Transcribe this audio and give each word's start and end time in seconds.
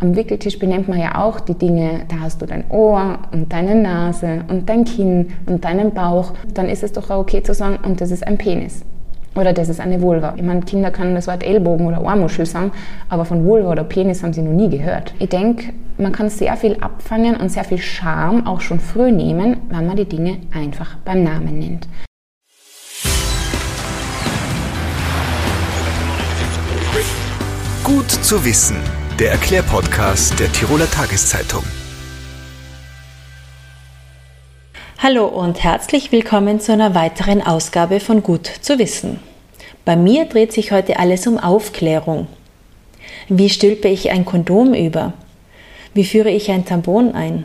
Am 0.00 0.14
Wickeltisch 0.14 0.60
benennt 0.60 0.86
man 0.86 1.00
ja 1.00 1.16
auch 1.16 1.40
die 1.40 1.54
Dinge, 1.54 2.02
da 2.06 2.20
hast 2.20 2.40
du 2.40 2.46
dein 2.46 2.70
Ohr 2.70 3.18
und 3.32 3.52
deine 3.52 3.74
Nase 3.74 4.44
und 4.46 4.68
dein 4.68 4.84
Kinn 4.84 5.32
und 5.46 5.64
deinen 5.64 5.92
Bauch. 5.92 6.34
Dann 6.54 6.68
ist 6.68 6.84
es 6.84 6.92
doch 6.92 7.10
auch 7.10 7.18
okay 7.18 7.42
zu 7.42 7.52
sagen, 7.52 7.80
und 7.84 8.00
das 8.00 8.12
ist 8.12 8.24
ein 8.24 8.38
Penis. 8.38 8.84
Oder 9.34 9.52
das 9.52 9.68
ist 9.68 9.80
eine 9.80 10.00
Vulva. 10.00 10.34
Ich 10.36 10.44
meine, 10.44 10.60
Kinder 10.60 10.92
können 10.92 11.16
das 11.16 11.26
Wort 11.26 11.42
Ellbogen 11.42 11.88
oder 11.88 12.00
Ohrmuschel 12.00 12.46
sagen, 12.46 12.70
aber 13.08 13.24
von 13.24 13.44
Vulva 13.44 13.72
oder 13.72 13.82
Penis 13.82 14.22
haben 14.22 14.32
sie 14.32 14.42
noch 14.42 14.52
nie 14.52 14.70
gehört. 14.70 15.14
Ich 15.18 15.30
denke, 15.30 15.72
man 15.96 16.12
kann 16.12 16.30
sehr 16.30 16.56
viel 16.56 16.76
abfangen 16.76 17.34
und 17.34 17.48
sehr 17.48 17.64
viel 17.64 17.78
Charme 17.78 18.46
auch 18.46 18.60
schon 18.60 18.78
früh 18.78 19.10
nehmen, 19.10 19.56
wenn 19.68 19.84
man 19.84 19.96
die 19.96 20.04
Dinge 20.04 20.36
einfach 20.54 20.94
beim 21.04 21.24
Namen 21.24 21.58
nennt. 21.58 21.88
Gut 27.82 28.08
zu 28.08 28.44
wissen 28.44 28.76
der 29.18 29.32
Erklärpodcast 29.32 30.38
der 30.38 30.52
Tiroler 30.52 30.88
Tageszeitung. 30.88 31.64
Hallo 34.98 35.26
und 35.26 35.64
herzlich 35.64 36.12
willkommen 36.12 36.60
zu 36.60 36.72
einer 36.72 36.94
weiteren 36.94 37.42
Ausgabe 37.42 37.98
von 37.98 38.22
Gut 38.22 38.46
zu 38.46 38.78
wissen. 38.78 39.18
Bei 39.84 39.96
mir 39.96 40.26
dreht 40.26 40.52
sich 40.52 40.70
heute 40.70 41.00
alles 41.00 41.26
um 41.26 41.36
Aufklärung. 41.36 42.28
Wie 43.28 43.50
stülpe 43.50 43.88
ich 43.88 44.10
ein 44.10 44.24
Kondom 44.24 44.72
über? 44.72 45.14
Wie 45.94 46.04
führe 46.04 46.30
ich 46.30 46.52
ein 46.52 46.64
Tampon 46.64 47.12
ein? 47.12 47.44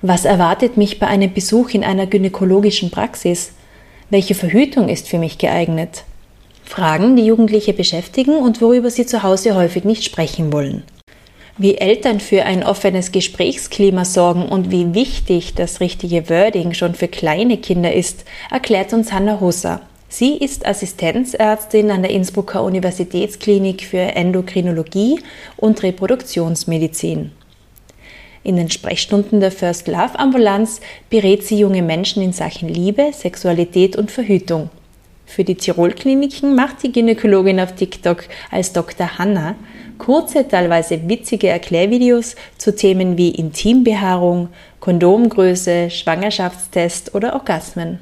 Was 0.00 0.24
erwartet 0.24 0.78
mich 0.78 0.98
bei 0.98 1.06
einem 1.06 1.34
Besuch 1.34 1.70
in 1.70 1.84
einer 1.84 2.06
gynäkologischen 2.06 2.90
Praxis? 2.90 3.52
Welche 4.08 4.34
Verhütung 4.34 4.88
ist 4.88 5.06
für 5.06 5.18
mich 5.18 5.36
geeignet? 5.36 6.04
Fragen, 6.68 7.16
die 7.16 7.24
Jugendliche 7.24 7.72
beschäftigen 7.72 8.36
und 8.36 8.60
worüber 8.60 8.90
sie 8.90 9.06
zu 9.06 9.22
Hause 9.22 9.54
häufig 9.54 9.84
nicht 9.84 10.04
sprechen 10.04 10.52
wollen. 10.52 10.84
Wie 11.56 11.76
Eltern 11.76 12.20
für 12.20 12.44
ein 12.44 12.62
offenes 12.62 13.10
Gesprächsklima 13.10 14.04
sorgen 14.04 14.46
und 14.46 14.70
wie 14.70 14.94
wichtig 14.94 15.54
das 15.54 15.80
richtige 15.80 16.28
Wording 16.30 16.74
schon 16.74 16.94
für 16.94 17.08
kleine 17.08 17.56
Kinder 17.56 17.92
ist, 17.92 18.24
erklärt 18.50 18.92
uns 18.92 19.12
Hanna 19.12 19.40
Husser. 19.40 19.80
Sie 20.08 20.36
ist 20.36 20.66
Assistenzärztin 20.66 21.90
an 21.90 22.02
der 22.02 22.12
Innsbrucker 22.12 22.62
Universitätsklinik 22.62 23.82
für 23.82 23.98
Endokrinologie 23.98 25.20
und 25.56 25.82
Reproduktionsmedizin. 25.82 27.32
In 28.44 28.56
den 28.56 28.70
Sprechstunden 28.70 29.40
der 29.40 29.50
First 29.50 29.88
Love 29.88 30.18
Ambulanz 30.18 30.80
berät 31.10 31.44
sie 31.44 31.58
junge 31.58 31.82
Menschen 31.82 32.22
in 32.22 32.32
Sachen 32.32 32.68
Liebe, 32.68 33.10
Sexualität 33.12 33.96
und 33.96 34.10
Verhütung. 34.10 34.70
Für 35.28 35.44
die 35.44 35.56
Tirol-Kliniken 35.56 36.54
macht 36.54 36.82
die 36.82 36.90
Gynäkologin 36.90 37.60
auf 37.60 37.74
TikTok 37.74 38.24
als 38.50 38.72
Dr. 38.72 39.18
Hanna 39.18 39.56
kurze, 39.98 40.48
teilweise 40.48 41.06
witzige 41.06 41.48
Erklärvideos 41.48 42.34
zu 42.56 42.74
Themen 42.74 43.18
wie 43.18 43.30
Intimbehaarung, 43.30 44.48
Kondomgröße, 44.80 45.90
Schwangerschaftstest 45.90 47.14
oder 47.14 47.34
Orgasmen. 47.34 47.98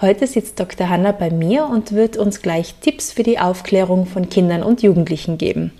Heute 0.00 0.26
sitzt 0.26 0.58
Dr. 0.58 0.88
Hanna 0.88 1.12
bei 1.12 1.30
mir 1.30 1.66
und 1.66 1.92
wird 1.92 2.16
uns 2.16 2.40
gleich 2.40 2.74
Tipps 2.80 3.12
für 3.12 3.22
die 3.22 3.38
Aufklärung 3.38 4.06
von 4.06 4.30
Kindern 4.30 4.62
und 4.62 4.82
Jugendlichen 4.82 5.36
geben. 5.36 5.72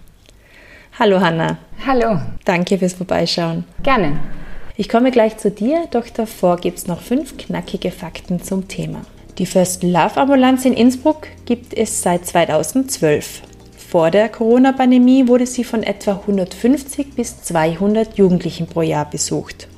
Hallo 0.98 1.20
Hanna. 1.20 1.56
Hallo. 1.86 2.20
Danke 2.44 2.78
fürs 2.78 2.94
Vorbeischauen. 2.94 3.64
Gerne. 3.82 4.18
Ich 4.76 4.90
komme 4.90 5.10
gleich 5.10 5.38
zu 5.38 5.50
dir, 5.50 5.86
doch 5.90 6.08
davor 6.10 6.58
gibt 6.58 6.78
es 6.78 6.86
noch 6.86 7.00
fünf 7.00 7.38
knackige 7.38 7.90
Fakten 7.90 8.42
zum 8.42 8.68
Thema. 8.68 9.00
Die 9.38 9.44
First 9.44 9.82
Love 9.82 10.16
Ambulanz 10.16 10.64
in 10.64 10.72
Innsbruck 10.72 11.26
gibt 11.44 11.76
es 11.76 12.00
seit 12.00 12.24
2012. 12.24 13.42
Vor 13.76 14.10
der 14.10 14.30
Corona-Pandemie 14.30 15.28
wurde 15.28 15.46
sie 15.46 15.62
von 15.62 15.82
etwa 15.82 16.12
150 16.12 17.14
bis 17.14 17.42
200 17.42 18.16
Jugendlichen 18.16 18.66
pro 18.66 18.80
Jahr 18.80 19.08
besucht. 19.10 19.68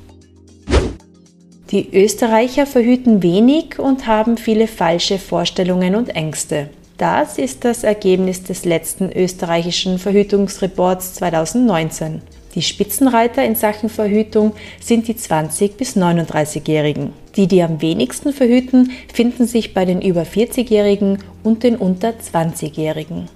Die 1.71 1.93
Österreicher 1.93 2.65
verhüten 2.65 3.21
wenig 3.21 3.79
und 3.79 4.07
haben 4.07 4.37
viele 4.37 4.65
falsche 4.65 5.19
Vorstellungen 5.19 5.95
und 5.95 6.15
Ängste. 6.15 6.69
Das 6.97 7.37
ist 7.37 7.65
das 7.65 7.83
Ergebnis 7.83 8.43
des 8.43 8.63
letzten 8.63 9.11
österreichischen 9.11 9.99
Verhütungsreports 9.99 11.15
2019. 11.15 12.21
Die 12.55 12.61
Spitzenreiter 12.63 13.45
in 13.45 13.55
Sachen 13.55 13.89
Verhütung 13.89 14.53
sind 14.79 15.07
die 15.07 15.13
20- 15.13 15.77
bis 15.77 15.95
39-Jährigen. 15.95 17.13
Die, 17.35 17.47
die 17.47 17.61
am 17.61 17.81
wenigsten 17.81 18.33
verhüten, 18.33 18.91
finden 19.13 19.45
sich 19.45 19.73
bei 19.73 19.85
den 19.85 20.01
über 20.01 20.23
40-Jährigen 20.23 21.19
und 21.43 21.63
den 21.63 21.75
unter 21.75 22.09
20-Jährigen. 22.09 23.29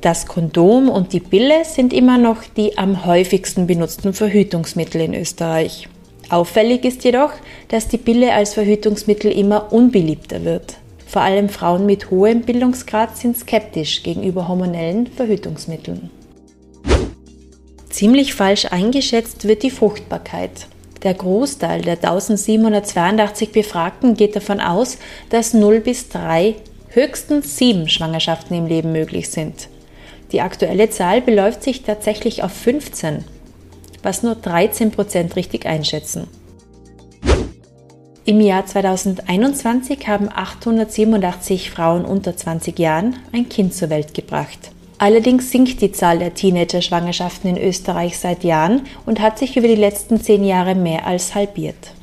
Das 0.00 0.26
Kondom 0.26 0.88
und 0.88 1.12
die 1.12 1.20
Pille 1.20 1.64
sind 1.66 1.92
immer 1.92 2.16
noch 2.16 2.42
die 2.56 2.78
am 2.78 3.04
häufigsten 3.04 3.66
benutzten 3.66 4.14
Verhütungsmittel 4.14 5.02
in 5.02 5.14
Österreich. 5.14 5.88
Auffällig 6.30 6.86
ist 6.86 7.04
jedoch, 7.04 7.32
dass 7.68 7.88
die 7.88 7.98
Pille 7.98 8.32
als 8.32 8.54
Verhütungsmittel 8.54 9.30
immer 9.30 9.72
unbeliebter 9.72 10.44
wird. 10.44 10.76
Vor 11.06 11.22
allem 11.22 11.50
Frauen 11.50 11.84
mit 11.84 12.10
hohem 12.10 12.42
Bildungsgrad 12.42 13.18
sind 13.18 13.36
skeptisch 13.36 14.02
gegenüber 14.02 14.48
hormonellen 14.48 15.08
Verhütungsmitteln. 15.08 16.08
Ziemlich 18.00 18.32
falsch 18.32 18.64
eingeschätzt 18.64 19.46
wird 19.46 19.62
die 19.62 19.70
Fruchtbarkeit. 19.70 20.68
Der 21.02 21.12
Großteil 21.12 21.82
der 21.82 21.96
1782 22.02 23.52
Befragten 23.52 24.14
geht 24.14 24.34
davon 24.34 24.58
aus, 24.58 24.96
dass 25.28 25.52
0 25.52 25.80
bis 25.80 26.08
3, 26.08 26.54
höchstens 26.88 27.58
7 27.58 27.90
Schwangerschaften 27.90 28.56
im 28.56 28.64
Leben 28.64 28.92
möglich 28.92 29.28
sind. 29.28 29.68
Die 30.32 30.40
aktuelle 30.40 30.88
Zahl 30.88 31.20
beläuft 31.20 31.62
sich 31.62 31.82
tatsächlich 31.82 32.42
auf 32.42 32.52
15, 32.52 33.22
was 34.02 34.22
nur 34.22 34.34
13 34.34 34.92
Prozent 34.92 35.36
richtig 35.36 35.66
einschätzen. 35.66 36.26
Im 38.24 38.40
Jahr 38.40 38.64
2021 38.64 40.08
haben 40.08 40.30
887 40.34 41.70
Frauen 41.70 42.06
unter 42.06 42.34
20 42.34 42.78
Jahren 42.78 43.18
ein 43.34 43.50
Kind 43.50 43.74
zur 43.74 43.90
Welt 43.90 44.14
gebracht. 44.14 44.70
Allerdings 45.02 45.50
sinkt 45.50 45.80
die 45.80 45.92
Zahl 45.92 46.18
der 46.18 46.34
Teenager-Schwangerschaften 46.34 47.48
in 47.48 47.56
Österreich 47.56 48.18
seit 48.18 48.44
Jahren 48.44 48.82
und 49.06 49.18
hat 49.18 49.38
sich 49.38 49.56
über 49.56 49.66
die 49.66 49.74
letzten 49.74 50.20
zehn 50.20 50.44
Jahre 50.44 50.74
mehr 50.74 51.06
als 51.06 51.34
halbiert. 51.34 51.94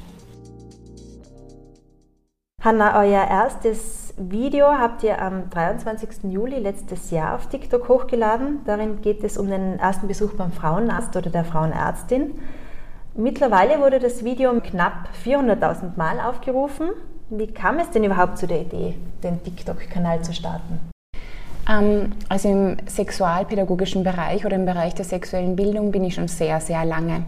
Hanna, 2.63 2.99
euer 2.99 3.23
erstes 3.23 4.15
Video 4.17 4.65
habt 4.65 5.03
ihr 5.03 5.21
am 5.21 5.47
23. 5.51 6.31
Juli 6.31 6.57
letztes 6.57 7.11
Jahr 7.11 7.35
auf 7.35 7.45
TikTok 7.49 7.87
hochgeladen. 7.87 8.61
Darin 8.65 8.99
geht 9.03 9.23
es 9.23 9.37
um 9.37 9.47
den 9.47 9.77
ersten 9.77 10.07
Besuch 10.07 10.33
beim 10.33 10.51
Frauenarzt 10.51 11.15
oder 11.15 11.29
der 11.29 11.45
Frauenärztin. 11.45 12.39
Mittlerweile 13.13 13.79
wurde 13.79 13.99
das 13.99 14.23
Video 14.23 14.59
knapp 14.59 15.09
400.000 15.23 15.97
Mal 15.97 16.19
aufgerufen. 16.19 16.89
Wie 17.29 17.45
kam 17.45 17.77
es 17.77 17.91
denn 17.91 18.03
überhaupt 18.03 18.39
zu 18.39 18.47
der 18.47 18.61
Idee, 18.61 18.95
den 19.21 19.43
TikTok-Kanal 19.43 20.23
zu 20.23 20.33
starten? 20.33 20.79
Ähm, 21.69 22.11
also 22.29 22.49
im 22.49 22.77
sexualpädagogischen 22.87 24.03
Bereich 24.03 24.45
oder 24.45 24.55
im 24.55 24.65
Bereich 24.65 24.95
der 24.95 25.05
sexuellen 25.05 25.55
Bildung 25.55 25.91
bin 25.91 26.03
ich 26.03 26.15
schon 26.15 26.27
sehr, 26.27 26.61
sehr 26.61 26.85
lange. 26.85 27.23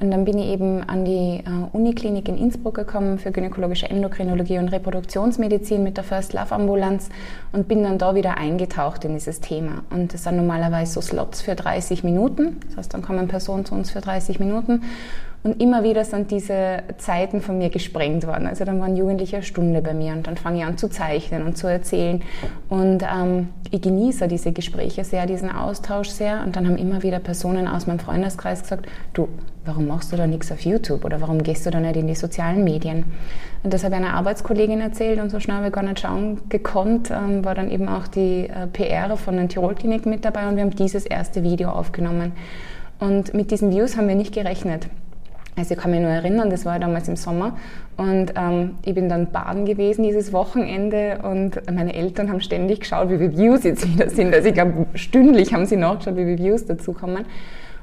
Und 0.00 0.12
dann 0.12 0.24
bin 0.24 0.38
ich 0.38 0.46
eben 0.46 0.84
an 0.84 1.04
die 1.04 1.38
äh, 1.38 1.42
Uniklinik 1.72 2.28
in 2.28 2.38
Innsbruck 2.38 2.76
gekommen 2.76 3.18
für 3.18 3.32
gynäkologische 3.32 3.90
Endokrinologie 3.90 4.58
und 4.58 4.68
Reproduktionsmedizin 4.68 5.82
mit 5.82 5.96
der 5.96 6.04
First 6.04 6.34
Love 6.34 6.54
Ambulanz 6.54 7.08
und 7.52 7.66
bin 7.66 7.82
dann 7.82 7.98
da 7.98 8.14
wieder 8.14 8.36
eingetaucht 8.36 9.04
in 9.04 9.14
dieses 9.14 9.40
Thema. 9.40 9.82
Und 9.90 10.14
das 10.14 10.22
sind 10.24 10.36
normalerweise 10.36 10.92
so 10.92 11.00
Slots 11.00 11.42
für 11.42 11.56
30 11.56 12.04
Minuten. 12.04 12.60
Das 12.68 12.76
heißt, 12.76 12.94
dann 12.94 13.02
kommen 13.02 13.26
Personen 13.26 13.64
zu 13.64 13.74
uns 13.74 13.90
für 13.90 14.00
30 14.00 14.38
Minuten 14.38 14.82
und 15.44 15.62
immer 15.62 15.84
wieder 15.84 16.04
sind 16.04 16.30
diese 16.30 16.82
Zeiten 16.98 17.40
von 17.40 17.58
mir 17.58 17.70
gesprengt 17.70 18.26
worden. 18.26 18.46
Also 18.46 18.64
dann 18.64 18.80
waren 18.80 18.96
Jugendliche 18.96 19.36
eine 19.36 19.44
Stunde 19.44 19.80
bei 19.82 19.94
mir 19.94 20.12
und 20.12 20.26
dann 20.26 20.36
fange 20.36 20.58
ich 20.58 20.64
an 20.64 20.76
zu 20.76 20.88
zeichnen 20.88 21.44
und 21.44 21.56
zu 21.56 21.68
erzählen. 21.68 22.22
Und 22.68 23.04
ähm, 23.04 23.48
ich 23.70 23.80
genieße 23.80 24.26
diese 24.26 24.52
Gespräche 24.52 25.04
sehr, 25.04 25.26
diesen 25.26 25.50
Austausch 25.50 26.08
sehr. 26.08 26.42
Und 26.44 26.56
dann 26.56 26.66
haben 26.66 26.76
immer 26.76 27.04
wieder 27.04 27.20
Personen 27.20 27.68
aus 27.68 27.86
meinem 27.86 28.00
Freundeskreis 28.00 28.62
gesagt, 28.62 28.86
du, 29.12 29.28
warum 29.64 29.86
machst 29.86 30.12
du 30.12 30.16
da 30.16 30.26
nichts 30.26 30.50
auf 30.50 30.60
YouTube 30.62 31.04
oder 31.04 31.20
warum 31.20 31.42
gehst 31.42 31.64
du 31.66 31.70
da 31.70 31.78
nicht 31.78 31.96
in 31.96 32.08
die 32.08 32.16
sozialen 32.16 32.64
Medien? 32.64 33.04
Und 33.62 33.72
das 33.72 33.84
habe 33.84 33.94
ich 33.94 34.00
einer 34.00 34.14
Arbeitskollegin 34.14 34.80
erzählt 34.80 35.20
und 35.20 35.30
so 35.30 35.38
schnell 35.38 35.58
habe 35.58 35.68
ich 35.68 35.72
gar 35.72 35.82
nicht 35.82 36.00
schauen 36.00 36.40
gekonnt, 36.48 37.10
ähm, 37.10 37.44
war 37.44 37.54
dann 37.54 37.70
eben 37.70 37.88
auch 37.88 38.08
die 38.08 38.48
äh, 38.48 38.66
PR 38.66 39.16
von 39.16 39.36
den 39.36 39.48
Tirol-Kliniken 39.48 40.10
mit 40.10 40.24
dabei 40.24 40.48
und 40.48 40.56
wir 40.56 40.64
haben 40.64 40.74
dieses 40.74 41.06
erste 41.06 41.44
Video 41.44 41.70
aufgenommen. 41.70 42.32
Und 42.98 43.34
mit 43.34 43.52
diesen 43.52 43.70
Views 43.70 43.96
haben 43.96 44.08
wir 44.08 44.16
nicht 44.16 44.34
gerechnet. 44.34 44.88
Also 45.58 45.74
ich 45.74 45.80
kann 45.80 45.90
mich 45.90 46.00
nur 46.00 46.10
erinnern, 46.10 46.50
das 46.50 46.64
war 46.64 46.78
damals 46.78 47.08
im 47.08 47.16
Sommer 47.16 47.56
und 47.96 48.32
ähm, 48.36 48.76
ich 48.84 48.94
bin 48.94 49.08
dann 49.08 49.32
baden 49.32 49.64
gewesen 49.64 50.04
dieses 50.04 50.32
Wochenende 50.32 51.18
und 51.24 51.60
meine 51.72 51.94
Eltern 51.94 52.30
haben 52.30 52.40
ständig 52.40 52.80
geschaut, 52.80 53.10
wie 53.10 53.18
viele 53.18 53.36
Views 53.36 53.64
jetzt 53.64 53.86
wieder 53.92 54.08
sind. 54.08 54.32
Also 54.32 54.48
ich 54.48 54.54
glaube, 54.54 54.86
stündlich 54.94 55.52
haben 55.52 55.66
sie 55.66 55.76
nachgeschaut, 55.76 56.16
wie 56.16 56.24
viele 56.24 56.38
Views 56.38 56.64
dazukommen. 56.64 57.24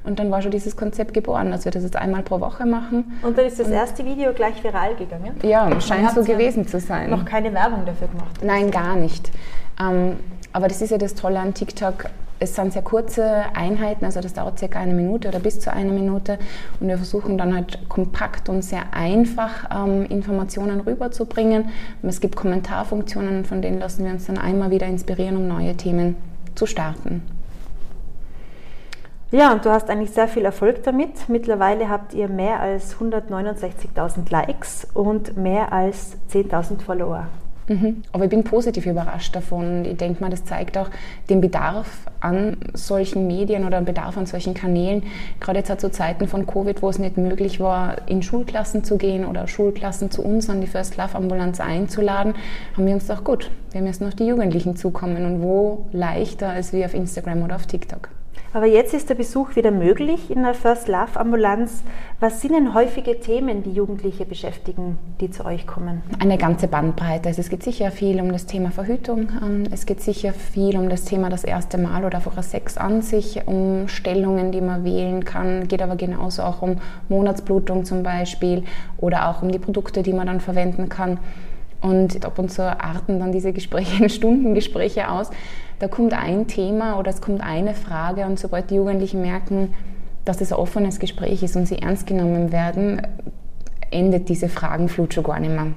Und 0.04 0.20
dann 0.20 0.30
war 0.30 0.40
schon 0.40 0.52
dieses 0.52 0.76
Konzept 0.76 1.12
geboren, 1.12 1.50
dass 1.50 1.64
wir 1.64 1.72
das 1.72 1.82
jetzt 1.82 1.96
einmal 1.96 2.22
pro 2.22 2.40
Woche 2.40 2.64
machen. 2.64 3.18
Und 3.22 3.36
dann 3.36 3.44
ist 3.44 3.58
das 3.58 3.68
erste 3.68 4.04
Video 4.04 4.32
gleich 4.32 4.62
viral 4.62 4.94
gegangen? 4.94 5.32
Ja, 5.42 5.68
scheint 5.80 6.12
so 6.12 6.22
gewesen 6.22 6.66
zu 6.66 6.78
sein. 6.78 7.10
Noch 7.10 7.24
keine 7.24 7.52
Werbung 7.52 7.84
dafür 7.84 8.06
gemacht? 8.08 8.38
Nein, 8.42 8.70
gar 8.70 8.94
nicht. 8.94 9.32
Ähm, 9.80 10.16
aber 10.52 10.68
das 10.68 10.80
ist 10.80 10.90
ja 10.90 10.98
das 10.98 11.14
Tolle 11.14 11.40
an 11.40 11.54
TikTok 11.54 12.06
es 12.38 12.54
sind 12.54 12.72
sehr 12.72 12.82
kurze 12.82 13.44
Einheiten, 13.54 14.04
also 14.04 14.20
das 14.20 14.34
dauert 14.34 14.58
circa 14.58 14.78
eine 14.78 14.92
Minute 14.92 15.28
oder 15.28 15.40
bis 15.40 15.58
zu 15.60 15.72
einer 15.72 15.92
Minute. 15.92 16.38
Und 16.80 16.88
wir 16.88 16.96
versuchen 16.96 17.38
dann 17.38 17.54
halt 17.54 17.88
kompakt 17.88 18.48
und 18.48 18.62
sehr 18.62 18.92
einfach 18.92 19.70
ähm, 19.74 20.04
Informationen 20.06 20.80
rüberzubringen. 20.80 21.70
Es 22.02 22.20
gibt 22.20 22.36
Kommentarfunktionen, 22.36 23.44
von 23.44 23.62
denen 23.62 23.78
lassen 23.78 24.04
wir 24.04 24.12
uns 24.12 24.26
dann 24.26 24.38
einmal 24.38 24.70
wieder 24.70 24.86
inspirieren, 24.86 25.36
um 25.36 25.48
neue 25.48 25.76
Themen 25.76 26.16
zu 26.54 26.66
starten. 26.66 27.22
Ja, 29.32 29.52
und 29.52 29.64
du 29.64 29.70
hast 29.70 29.90
eigentlich 29.90 30.12
sehr 30.12 30.28
viel 30.28 30.44
Erfolg 30.44 30.84
damit. 30.84 31.28
Mittlerweile 31.28 31.88
habt 31.88 32.14
ihr 32.14 32.28
mehr 32.28 32.60
als 32.60 32.96
169.000 32.96 34.30
Likes 34.30 34.86
und 34.94 35.36
mehr 35.36 35.72
als 35.72 36.16
10.000 36.32 36.80
Follower. 36.80 37.26
Mhm. 37.68 38.02
Aber 38.12 38.24
ich 38.24 38.30
bin 38.30 38.44
positiv 38.44 38.86
überrascht 38.86 39.34
davon. 39.34 39.84
Ich 39.84 39.96
denke 39.96 40.22
mal, 40.22 40.30
das 40.30 40.44
zeigt 40.44 40.78
auch 40.78 40.88
den 41.28 41.40
Bedarf 41.40 41.88
an 42.20 42.56
solchen 42.74 43.26
Medien 43.26 43.64
oder 43.64 43.80
den 43.80 43.84
Bedarf 43.84 44.16
an 44.16 44.26
solchen 44.26 44.54
Kanälen. 44.54 45.02
Gerade 45.40 45.58
jetzt 45.58 45.80
zu 45.80 45.90
Zeiten 45.90 46.28
von 46.28 46.46
Covid, 46.46 46.80
wo 46.82 46.88
es 46.88 46.98
nicht 46.98 47.16
möglich 47.16 47.60
war, 47.60 48.08
in 48.08 48.22
Schulklassen 48.22 48.84
zu 48.84 48.96
gehen 48.96 49.24
oder 49.24 49.48
Schulklassen 49.48 50.10
zu 50.10 50.22
uns 50.22 50.48
an 50.48 50.60
die 50.60 50.66
First 50.66 50.96
Love 50.96 51.16
Ambulanz 51.16 51.60
einzuladen, 51.60 52.34
haben 52.76 52.86
wir 52.86 52.94
uns 52.94 53.08
gedacht, 53.08 53.24
gut, 53.24 53.50
wir 53.72 53.82
müssen 53.82 54.06
auf 54.06 54.14
die 54.14 54.26
Jugendlichen 54.26 54.76
zukommen 54.76 55.24
und 55.24 55.42
wo 55.42 55.86
leichter 55.92 56.50
als 56.50 56.72
wie 56.72 56.84
auf 56.84 56.94
Instagram 56.94 57.42
oder 57.42 57.56
auf 57.56 57.66
TikTok. 57.66 58.08
Aber 58.56 58.64
jetzt 58.64 58.94
ist 58.94 59.10
der 59.10 59.16
Besuch 59.16 59.54
wieder 59.54 59.70
möglich 59.70 60.30
in 60.30 60.42
der 60.42 60.54
First 60.54 60.88
Love 60.88 61.20
Ambulanz. 61.20 61.82
Was 62.20 62.40
sind 62.40 62.54
denn 62.54 62.72
häufige 62.72 63.20
Themen, 63.20 63.62
die 63.62 63.72
Jugendliche 63.72 64.24
beschäftigen, 64.24 64.96
die 65.20 65.30
zu 65.30 65.44
euch 65.44 65.66
kommen? 65.66 66.02
Eine 66.20 66.38
ganze 66.38 66.66
Bandbreite. 66.66 67.28
Also 67.28 67.42
es 67.42 67.50
geht 67.50 67.62
sicher 67.62 67.90
viel 67.90 68.18
um 68.18 68.32
das 68.32 68.46
Thema 68.46 68.70
Verhütung. 68.70 69.28
Ähm, 69.42 69.64
es 69.70 69.84
geht 69.84 70.00
sicher 70.00 70.32
viel 70.32 70.78
um 70.78 70.88
das 70.88 71.04
Thema 71.04 71.28
das 71.28 71.44
erste 71.44 71.76
Mal 71.76 72.06
oder 72.06 72.16
einfach 72.16 72.42
Sex 72.42 72.78
an 72.78 73.02
sich, 73.02 73.42
um 73.44 73.88
Stellungen, 73.88 74.52
die 74.52 74.62
man 74.62 74.84
wählen 74.84 75.22
kann. 75.26 75.68
Geht 75.68 75.82
aber 75.82 75.96
genauso 75.96 76.42
auch 76.42 76.62
um 76.62 76.78
Monatsblutung 77.10 77.84
zum 77.84 78.02
Beispiel 78.02 78.64
oder 78.96 79.28
auch 79.28 79.42
um 79.42 79.52
die 79.52 79.58
Produkte, 79.58 80.02
die 80.02 80.14
man 80.14 80.28
dann 80.28 80.40
verwenden 80.40 80.88
kann. 80.88 81.18
Und 81.82 82.24
ab 82.24 82.38
und 82.38 82.50
zu 82.50 82.62
arten 82.62 83.20
dann 83.20 83.32
diese 83.32 83.52
Gespräche 83.52 84.02
in 84.02 84.08
Stundengespräche 84.08 85.10
aus. 85.10 85.30
Da 85.78 85.88
kommt 85.88 86.14
ein 86.14 86.46
Thema 86.46 86.98
oder 86.98 87.10
es 87.10 87.20
kommt 87.20 87.42
eine 87.42 87.74
Frage 87.74 88.24
und 88.24 88.38
sobald 88.38 88.70
die 88.70 88.76
Jugendlichen 88.76 89.20
merken, 89.20 89.74
dass 90.24 90.40
es 90.40 90.52
ein 90.52 90.58
offenes 90.58 90.98
Gespräch 90.98 91.42
ist 91.42 91.56
und 91.56 91.66
sie 91.66 91.78
ernst 91.78 92.06
genommen 92.06 92.50
werden, 92.50 93.02
endet 93.90 94.28
diese 94.28 94.48
Fragenflut 94.48 95.14
schon 95.14 95.24
gar 95.24 95.38
nicht 95.38 95.52
mehr. 95.52 95.68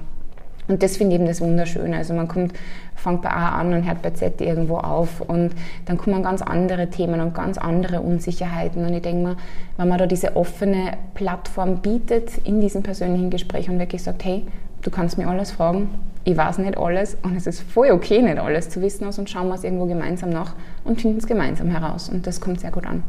Und 0.68 0.82
das 0.84 0.96
finde 0.96 1.14
ich 1.14 1.20
eben 1.20 1.26
das 1.26 1.40
Wunderschöne. 1.40 1.96
Also 1.96 2.14
man 2.14 2.28
kommt, 2.28 2.52
fängt 2.94 3.22
bei 3.22 3.30
A 3.30 3.58
an 3.58 3.74
und 3.74 3.86
hört 3.86 4.02
bei 4.02 4.10
Z 4.10 4.40
irgendwo 4.40 4.76
auf 4.76 5.20
und 5.20 5.50
dann 5.86 5.98
kommen 5.98 6.22
ganz 6.22 6.42
andere 6.42 6.88
Themen 6.88 7.20
und 7.20 7.34
ganz 7.34 7.58
andere 7.58 8.00
Unsicherheiten. 8.00 8.84
Und 8.84 8.94
ich 8.94 9.02
denke 9.02 9.22
mal, 9.22 9.36
wenn 9.76 9.88
man 9.88 9.98
da 9.98 10.06
diese 10.06 10.36
offene 10.36 10.92
Plattform 11.14 11.78
bietet 11.78 12.38
in 12.44 12.60
diesem 12.60 12.82
persönlichen 12.82 13.30
Gespräch 13.30 13.68
und 13.68 13.80
wirklich 13.80 14.02
sagt, 14.02 14.24
hey, 14.24 14.46
du 14.82 14.90
kannst 14.90 15.18
mir 15.18 15.26
alles 15.26 15.50
fragen, 15.50 15.88
ich 16.24 16.36
weiß 16.36 16.58
nicht 16.58 16.76
alles 16.76 17.16
und 17.22 17.36
es 17.36 17.46
ist 17.46 17.62
voll 17.62 17.90
okay, 17.90 18.20
nicht 18.22 18.38
alles 18.38 18.68
zu 18.68 18.82
wissen 18.82 19.06
aus 19.06 19.18
und 19.18 19.30
schauen 19.30 19.48
wir 19.48 19.54
es 19.54 19.64
irgendwo 19.64 19.86
gemeinsam 19.86 20.30
nach 20.30 20.54
und 20.84 21.00
finden 21.00 21.18
es 21.18 21.26
gemeinsam 21.26 21.68
heraus 21.68 22.08
und 22.08 22.26
das 22.26 22.40
kommt 22.40 22.60
sehr 22.60 22.70
gut 22.70 22.86
an. 22.86 23.02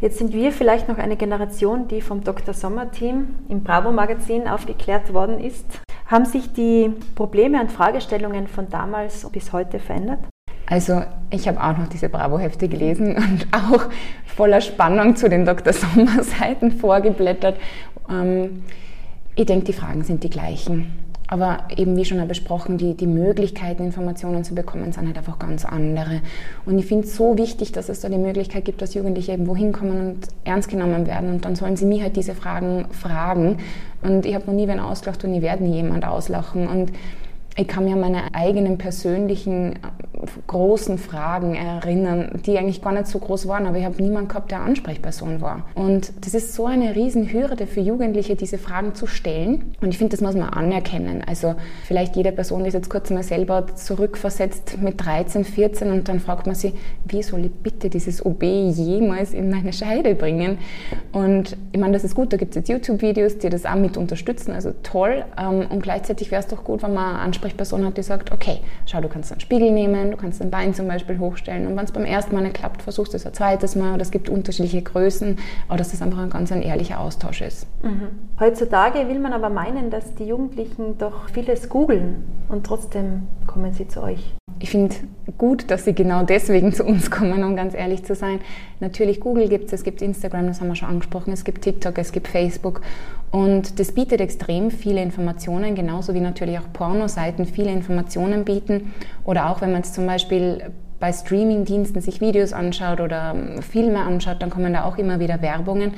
Jetzt 0.00 0.18
sind 0.18 0.34
wir 0.34 0.52
vielleicht 0.52 0.88
noch 0.88 0.98
eine 0.98 1.16
Generation, 1.16 1.88
die 1.88 2.02
vom 2.02 2.22
Dr. 2.22 2.52
Sommer-Team 2.52 3.28
im 3.48 3.62
Bravo-Magazin 3.62 4.46
aufgeklärt 4.46 5.14
worden 5.14 5.40
ist. 5.40 5.64
Haben 6.06 6.26
sich 6.26 6.52
die 6.52 6.92
Probleme 7.14 7.60
und 7.60 7.72
Fragestellungen 7.72 8.46
von 8.46 8.68
damals 8.68 9.26
bis 9.30 9.52
heute 9.54 9.78
verändert? 9.78 10.18
Also 10.66 11.02
ich 11.30 11.48
habe 11.48 11.62
auch 11.62 11.78
noch 11.78 11.88
diese 11.88 12.08
Bravo-Hefte 12.08 12.68
gelesen 12.68 13.16
und 13.16 13.46
auch 13.52 13.88
voller 14.26 14.60
Spannung 14.60 15.16
zu 15.16 15.30
den 15.30 15.46
Dr. 15.46 15.72
Sommer-Seiten 15.72 16.72
vorgeblättert. 16.72 17.56
Ähm, 18.10 18.64
ich 19.34 19.46
denke, 19.46 19.66
die 19.66 19.72
Fragen 19.72 20.02
sind 20.04 20.24
die 20.24 20.30
gleichen. 20.30 20.92
Aber 21.28 21.64
eben 21.76 21.96
wie 21.96 22.04
schon 22.04 22.26
besprochen, 22.28 22.78
die, 22.78 22.94
die 22.94 23.06
Möglichkeiten, 23.06 23.84
Informationen 23.84 24.44
zu 24.44 24.54
bekommen, 24.54 24.92
sind 24.92 25.06
halt 25.06 25.18
einfach 25.18 25.38
ganz 25.38 25.64
andere. 25.64 26.20
Und 26.64 26.78
ich 26.78 26.86
finde 26.86 27.06
es 27.06 27.16
so 27.16 27.36
wichtig, 27.36 27.72
dass 27.72 27.88
es 27.88 28.00
da 28.00 28.08
die 28.08 28.18
Möglichkeit 28.18 28.64
gibt, 28.64 28.80
dass 28.80 28.94
Jugendliche 28.94 29.32
eben 29.32 29.46
wohin 29.46 29.72
kommen 29.72 30.00
und 30.00 30.28
ernst 30.44 30.68
genommen 30.68 31.06
werden. 31.06 31.30
Und 31.30 31.44
dann 31.44 31.56
sollen 31.56 31.76
sie 31.76 31.86
mich 31.86 32.02
halt 32.02 32.16
diese 32.16 32.34
Fragen 32.34 32.86
fragen. 32.92 33.58
Und 34.02 34.24
ich 34.24 34.34
habe 34.34 34.46
noch 34.46 34.54
nie 34.54 34.68
wen 34.68 34.78
ausgelacht 34.80 35.24
und 35.24 35.34
ich 35.34 35.42
werde 35.42 35.64
nie 35.64 35.76
jemand 35.76 36.06
auslachen. 36.06 36.68
Und 36.68 36.92
ich 37.56 37.66
kann 37.66 37.84
mir 37.84 37.96
meine 37.96 38.34
eigenen 38.34 38.76
persönlichen 38.76 39.72
äh, 39.72 39.78
großen 40.46 40.98
Fragen 40.98 41.54
erinnern, 41.54 42.40
die 42.44 42.58
eigentlich 42.58 42.82
gar 42.82 42.92
nicht 42.92 43.06
so 43.06 43.18
groß 43.18 43.48
waren, 43.48 43.66
aber 43.66 43.78
ich 43.78 43.84
habe 43.84 44.02
niemanden 44.02 44.28
gehabt, 44.28 44.50
der 44.50 44.60
Ansprechperson 44.60 45.40
war. 45.40 45.66
Und 45.74 46.12
das 46.20 46.34
ist 46.34 46.54
so 46.54 46.66
eine 46.66 46.94
Riesenhürde 46.94 47.66
für 47.66 47.80
Jugendliche, 47.80 48.36
diese 48.36 48.58
Fragen 48.58 48.94
zu 48.94 49.06
stellen. 49.06 49.74
Und 49.80 49.88
ich 49.88 49.98
finde, 49.98 50.16
das 50.16 50.20
muss 50.20 50.34
man 50.34 50.50
anerkennen. 50.50 51.22
Also 51.26 51.54
vielleicht 51.84 52.16
jede 52.16 52.32
Person 52.32 52.64
ist 52.66 52.74
jetzt 52.74 52.90
kurz 52.90 53.10
mal 53.10 53.22
selber 53.22 53.66
zurückversetzt 53.74 54.78
mit 54.82 55.04
13, 55.04 55.44
14 55.44 55.90
und 55.90 56.08
dann 56.08 56.20
fragt 56.20 56.46
man 56.46 56.54
sich, 56.54 56.74
wie 57.06 57.22
soll 57.22 57.46
ich 57.46 57.52
bitte 57.52 57.88
dieses 57.88 58.24
OB 58.24 58.42
jemals 58.42 59.32
in 59.32 59.50
meine 59.50 59.72
Scheide 59.72 60.14
bringen? 60.14 60.58
Und 61.12 61.56
ich 61.72 61.80
meine, 61.80 61.94
das 61.94 62.04
ist 62.04 62.14
gut, 62.14 62.32
da 62.32 62.36
gibt 62.36 62.50
es 62.50 62.56
jetzt 62.56 62.68
YouTube-Videos, 62.68 63.38
die 63.38 63.48
das 63.48 63.64
auch 63.64 63.76
mit 63.76 63.96
unterstützen, 63.96 64.52
also 64.52 64.72
toll. 64.82 65.24
Ähm, 65.38 65.66
und 65.70 65.82
gleichzeitig 65.82 66.30
wäre 66.30 66.40
es 66.40 66.48
doch 66.48 66.64
gut, 66.64 66.82
wenn 66.82 66.92
man 66.92 67.16
Ansprechperson 67.16 67.45
Ansprechperson 67.46 67.84
hat, 67.84 67.96
die 67.96 68.02
sagt, 68.02 68.32
okay, 68.32 68.58
schau, 68.86 69.00
du 69.00 69.08
kannst 69.08 69.30
einen 69.30 69.40
Spiegel 69.40 69.70
nehmen, 69.70 70.10
du 70.10 70.16
kannst 70.16 70.40
dein 70.40 70.50
Bein 70.50 70.74
zum 70.74 70.88
Beispiel 70.88 71.18
hochstellen 71.18 71.66
und 71.66 71.76
wenn 71.76 71.84
es 71.84 71.92
beim 71.92 72.04
ersten 72.04 72.34
Mal 72.34 72.42
nicht 72.42 72.54
klappt, 72.54 72.82
versuchst 72.82 73.12
du 73.12 73.16
es 73.16 73.26
ein 73.26 73.34
zweites 73.34 73.76
Mal 73.76 73.94
oder 73.94 74.02
es 74.02 74.10
gibt 74.10 74.28
unterschiedliche 74.28 74.82
Größen, 74.82 75.38
aber 75.68 75.78
dass 75.78 75.92
das 75.92 76.02
einfach 76.02 76.18
ein 76.18 76.30
ganz 76.30 76.50
ein 76.52 76.62
ehrlicher 76.62 77.00
Austausch 77.00 77.42
ist. 77.42 77.66
Mhm. 77.82 78.08
Heutzutage 78.40 79.08
will 79.08 79.20
man 79.20 79.32
aber 79.32 79.48
meinen, 79.48 79.90
dass 79.90 80.14
die 80.14 80.24
Jugendlichen 80.24 80.98
doch 80.98 81.28
vieles 81.28 81.68
googeln 81.68 82.24
und 82.48 82.66
trotzdem 82.66 83.28
kommen 83.46 83.72
sie 83.72 83.86
zu 83.86 84.02
euch. 84.02 84.34
Ich 84.58 84.70
finde 84.70 84.94
gut, 85.36 85.70
dass 85.70 85.84
sie 85.84 85.92
genau 85.92 86.22
deswegen 86.22 86.72
zu 86.72 86.84
uns 86.84 87.10
kommen, 87.10 87.44
um 87.44 87.56
ganz 87.56 87.74
ehrlich 87.74 88.04
zu 88.04 88.14
sein. 88.14 88.40
Natürlich 88.80 89.20
Google 89.20 89.48
gibt 89.48 89.66
es, 89.66 89.72
es 89.74 89.84
gibt 89.84 90.00
Instagram, 90.00 90.46
das 90.46 90.60
haben 90.60 90.68
wir 90.68 90.76
schon 90.76 90.88
angesprochen, 90.88 91.32
es 91.32 91.44
gibt 91.44 91.62
TikTok, 91.62 91.98
es 91.98 92.12
gibt 92.12 92.28
Facebook 92.28 92.80
und 93.30 93.78
das 93.78 93.92
bietet 93.92 94.20
extrem 94.20 94.70
viele 94.70 95.02
Informationen, 95.02 95.74
genauso 95.74 96.14
wie 96.14 96.20
natürlich 96.20 96.58
auch 96.58 96.72
Pornoseiten 96.72 97.44
viele 97.44 97.70
Informationen 97.70 98.44
bieten. 98.44 98.94
Oder 99.24 99.50
auch 99.50 99.60
wenn 99.60 99.72
man 99.72 99.82
jetzt 99.82 99.94
zum 99.94 100.06
Beispiel 100.06 100.62
bei 100.98 101.12
Streamingdiensten 101.12 102.00
sich 102.00 102.20
Videos 102.20 102.52
anschaut 102.52 103.00
oder 103.00 103.34
ähm, 103.34 103.62
Filme 103.62 103.98
anschaut, 103.98 104.40
dann 104.40 104.50
kommen 104.50 104.72
da 104.72 104.84
auch 104.84 104.96
immer 104.96 105.20
wieder 105.20 105.42
Werbungen. 105.42 105.92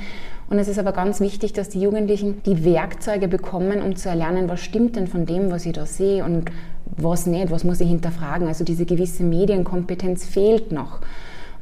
Und 0.50 0.58
es 0.58 0.66
ist 0.66 0.78
aber 0.78 0.92
ganz 0.92 1.20
wichtig, 1.20 1.52
dass 1.52 1.68
die 1.68 1.80
Jugendlichen 1.80 2.42
die 2.44 2.64
Werkzeuge 2.64 3.28
bekommen, 3.28 3.82
um 3.82 3.96
zu 3.96 4.08
erlernen, 4.08 4.48
was 4.48 4.60
stimmt 4.60 4.96
denn 4.96 5.06
von 5.06 5.26
dem, 5.26 5.50
was 5.50 5.66
ich 5.66 5.74
da 5.74 5.84
sehe 5.84 6.24
und 6.24 6.50
was 6.96 7.26
nicht, 7.26 7.50
was 7.50 7.64
muss 7.64 7.80
ich 7.80 7.88
hinterfragen. 7.88 8.48
Also 8.48 8.64
diese 8.64 8.86
gewisse 8.86 9.22
Medienkompetenz 9.22 10.24
fehlt 10.24 10.72
noch. 10.72 11.00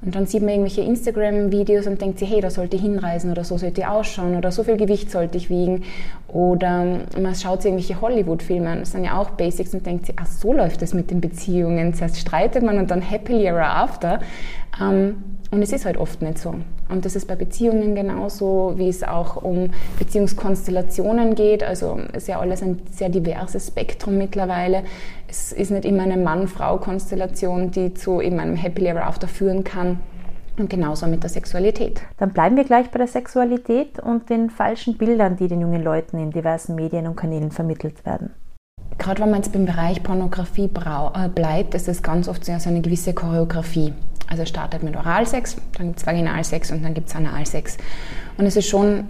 Und 0.03 0.15
dann 0.15 0.27
sieht 0.27 0.43
man 0.43 0.51
irgendwelche 0.51 0.83
Instagram-Videos 0.83 1.87
und 1.87 2.01
denkt 2.01 2.19
sich, 2.19 2.31
hey, 2.31 2.41
da 2.41 2.51
sollte 2.51 2.77
ich 2.77 2.83
hinreisen 2.83 3.31
oder 3.31 3.45
so 3.45 3.57
sollte 3.57 3.81
ich 3.81 3.87
ausschauen 3.87 4.37
oder 4.37 4.53
so 4.53 4.63
viel 4.63 4.77
Gewicht 4.77 5.11
sollte 5.11 5.39
ich 5.39 5.49
wiegen. 5.49 5.85
Oder 6.29 7.01
man 7.21 7.35
schaut 7.35 7.63
sich 7.63 7.71
irgendwelche 7.71 8.01
Hollywood-Filme 8.01 8.77
das 8.81 8.93
sind 8.93 9.05
ja 9.05 9.19
auch 9.19 9.31
Basics 9.31 9.73
und 9.73 9.87
denkt 9.87 10.07
sich, 10.07 10.15
ach, 10.19 10.27
so 10.27 10.53
läuft 10.53 10.83
das 10.83 10.93
mit 10.93 11.11
den 11.11 11.21
Beziehungen. 11.21 11.95
Zuerst 11.95 12.19
streitet 12.19 12.63
man 12.63 12.79
und 12.79 12.91
dann 12.91 13.01
happily 13.01 13.47
ever 13.47 13.67
after. 13.67 14.21
Ähm, 14.81 15.17
und 15.51 15.63
es 15.63 15.73
ist 15.73 15.87
halt 15.87 15.97
oft 15.97 16.21
nicht 16.23 16.39
so. 16.39 16.55
Und 16.89 17.05
das 17.05 17.17
ist 17.17 17.27
bei 17.27 17.35
Beziehungen 17.35 17.95
genauso, 17.95 18.75
wie 18.77 18.89
es 18.89 19.03
auch 19.03 19.43
um 19.43 19.71
Beziehungskonstellationen 19.99 21.35
geht. 21.35 21.65
Also 21.65 21.99
ist 22.13 22.29
ja 22.29 22.39
alles 22.39 22.63
ein 22.63 22.81
sehr 22.91 23.09
diverses 23.09 23.69
Spektrum 23.69 24.19
mittlerweile. 24.19 24.83
Es 25.29 25.53
ist 25.53 25.71
nicht 25.71 25.85
immer 25.85 26.05
eine 26.05 26.17
Mann-Frau-Konstellation, 26.17 27.71
die 27.73 27.95
zu 27.95 28.21
eben 28.21 28.39
einem 28.39 28.57
Happy 28.57 28.87
Ever 28.87 29.07
After 29.07 29.27
führen 29.27 29.65
kann. 29.65 30.01
Und 30.59 30.71
genauso 30.71 31.07
mit 31.07 31.23
der 31.23 31.29
Sexualität. 31.29 32.01
Dann 32.17 32.31
bleiben 32.31 32.57
wir 32.57 32.65
gleich 32.65 32.91
bei 32.91 32.99
der 32.99 33.09
Sexualität 33.09 33.99
und 33.99 34.31
den 34.31 34.49
falschen 34.49 34.97
Bildern, 34.97 35.37
die 35.37 35.49
den 35.49 35.61
jungen 35.61 35.83
Leuten 35.83 36.19
in 36.19 36.31
diversen 36.31 36.75
Medien 36.75 37.07
und 37.07 37.17
Kanälen 37.17 37.51
vermittelt 37.51 38.07
werden. 38.07 38.31
Gerade 38.97 39.21
wenn 39.21 39.31
man 39.31 39.43
jetzt 39.43 39.53
beim 39.53 39.67
Bereich 39.67 40.03
Pornografie 40.03 40.71
äh, 40.75 41.29
bleibt, 41.29 41.75
ist 41.75 41.89
es 41.89 42.03
ganz 42.03 42.29
oft 42.29 42.45
so 42.45 42.53
eine 42.53 42.81
gewisse 42.81 43.13
Choreografie. 43.13 43.93
Also 44.29 44.45
es 44.45 44.49
startet 44.49 44.83
mit 44.83 44.97
Oralsex, 44.97 45.57
dann 45.77 45.89
gibt 45.89 46.01
es 46.01 46.07
Vaginalsex 46.07 46.73
und 46.73 46.83
dann 46.83 46.95
gibt 46.95 47.09
es 47.09 47.15
Analsex. 47.15 47.77
Und 48.39 48.47
es 48.47 48.57
ist 48.57 48.69
schon 48.69 49.05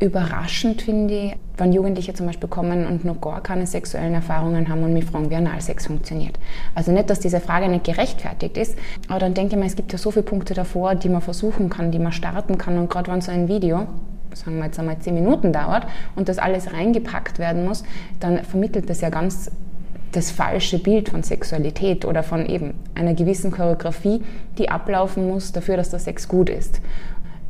überraschend, 0.00 0.82
finde 0.82 1.14
ich, 1.14 1.36
wenn 1.58 1.72
Jugendliche 1.72 2.14
zum 2.14 2.26
Beispiel 2.26 2.48
kommen 2.48 2.86
und 2.86 3.04
noch 3.04 3.20
gar 3.20 3.42
keine 3.42 3.66
sexuellen 3.66 4.14
Erfahrungen 4.14 4.68
haben 4.68 4.82
und 4.82 4.94
mich 4.94 5.04
fragen, 5.04 5.28
wie 5.30 5.34
Analsex 5.36 5.86
funktioniert. 5.86 6.38
Also 6.74 6.90
nicht, 6.90 7.10
dass 7.10 7.20
diese 7.20 7.38
Frage 7.38 7.68
nicht 7.68 7.84
gerechtfertigt 7.84 8.56
ist, 8.56 8.78
aber 9.08 9.18
dann 9.18 9.34
denke 9.34 9.54
ich 9.54 9.60
mir, 9.60 9.66
es 9.66 9.76
gibt 9.76 9.92
ja 9.92 9.98
so 9.98 10.10
viele 10.10 10.22
Punkte 10.22 10.54
davor, 10.54 10.94
die 10.94 11.10
man 11.10 11.20
versuchen 11.20 11.68
kann, 11.68 11.90
die 11.92 11.98
man 11.98 12.12
starten 12.12 12.56
kann. 12.56 12.78
Und 12.78 12.88
gerade 12.88 13.12
wenn 13.12 13.20
so 13.20 13.30
ein 13.30 13.46
Video, 13.48 13.86
sagen 14.32 14.56
wir 14.56 14.64
jetzt 14.66 14.78
einmal 14.78 14.98
zehn 15.00 15.14
Minuten 15.14 15.52
dauert 15.52 15.86
und 16.16 16.30
das 16.30 16.38
alles 16.38 16.72
reingepackt 16.72 17.38
werden 17.38 17.66
muss, 17.66 17.84
dann 18.20 18.42
vermittelt 18.44 18.88
das 18.88 19.02
ja 19.02 19.10
ganz 19.10 19.50
das 20.12 20.30
falsche 20.30 20.78
Bild 20.78 21.10
von 21.10 21.22
Sexualität 21.22 22.04
oder 22.04 22.22
von 22.22 22.46
eben 22.46 22.74
einer 22.94 23.14
gewissen 23.14 23.52
Choreografie, 23.52 24.22
die 24.58 24.68
ablaufen 24.68 25.28
muss 25.28 25.52
dafür, 25.52 25.76
dass 25.76 25.90
der 25.90 26.00
Sex 26.00 26.26
gut 26.26 26.50
ist. 26.50 26.80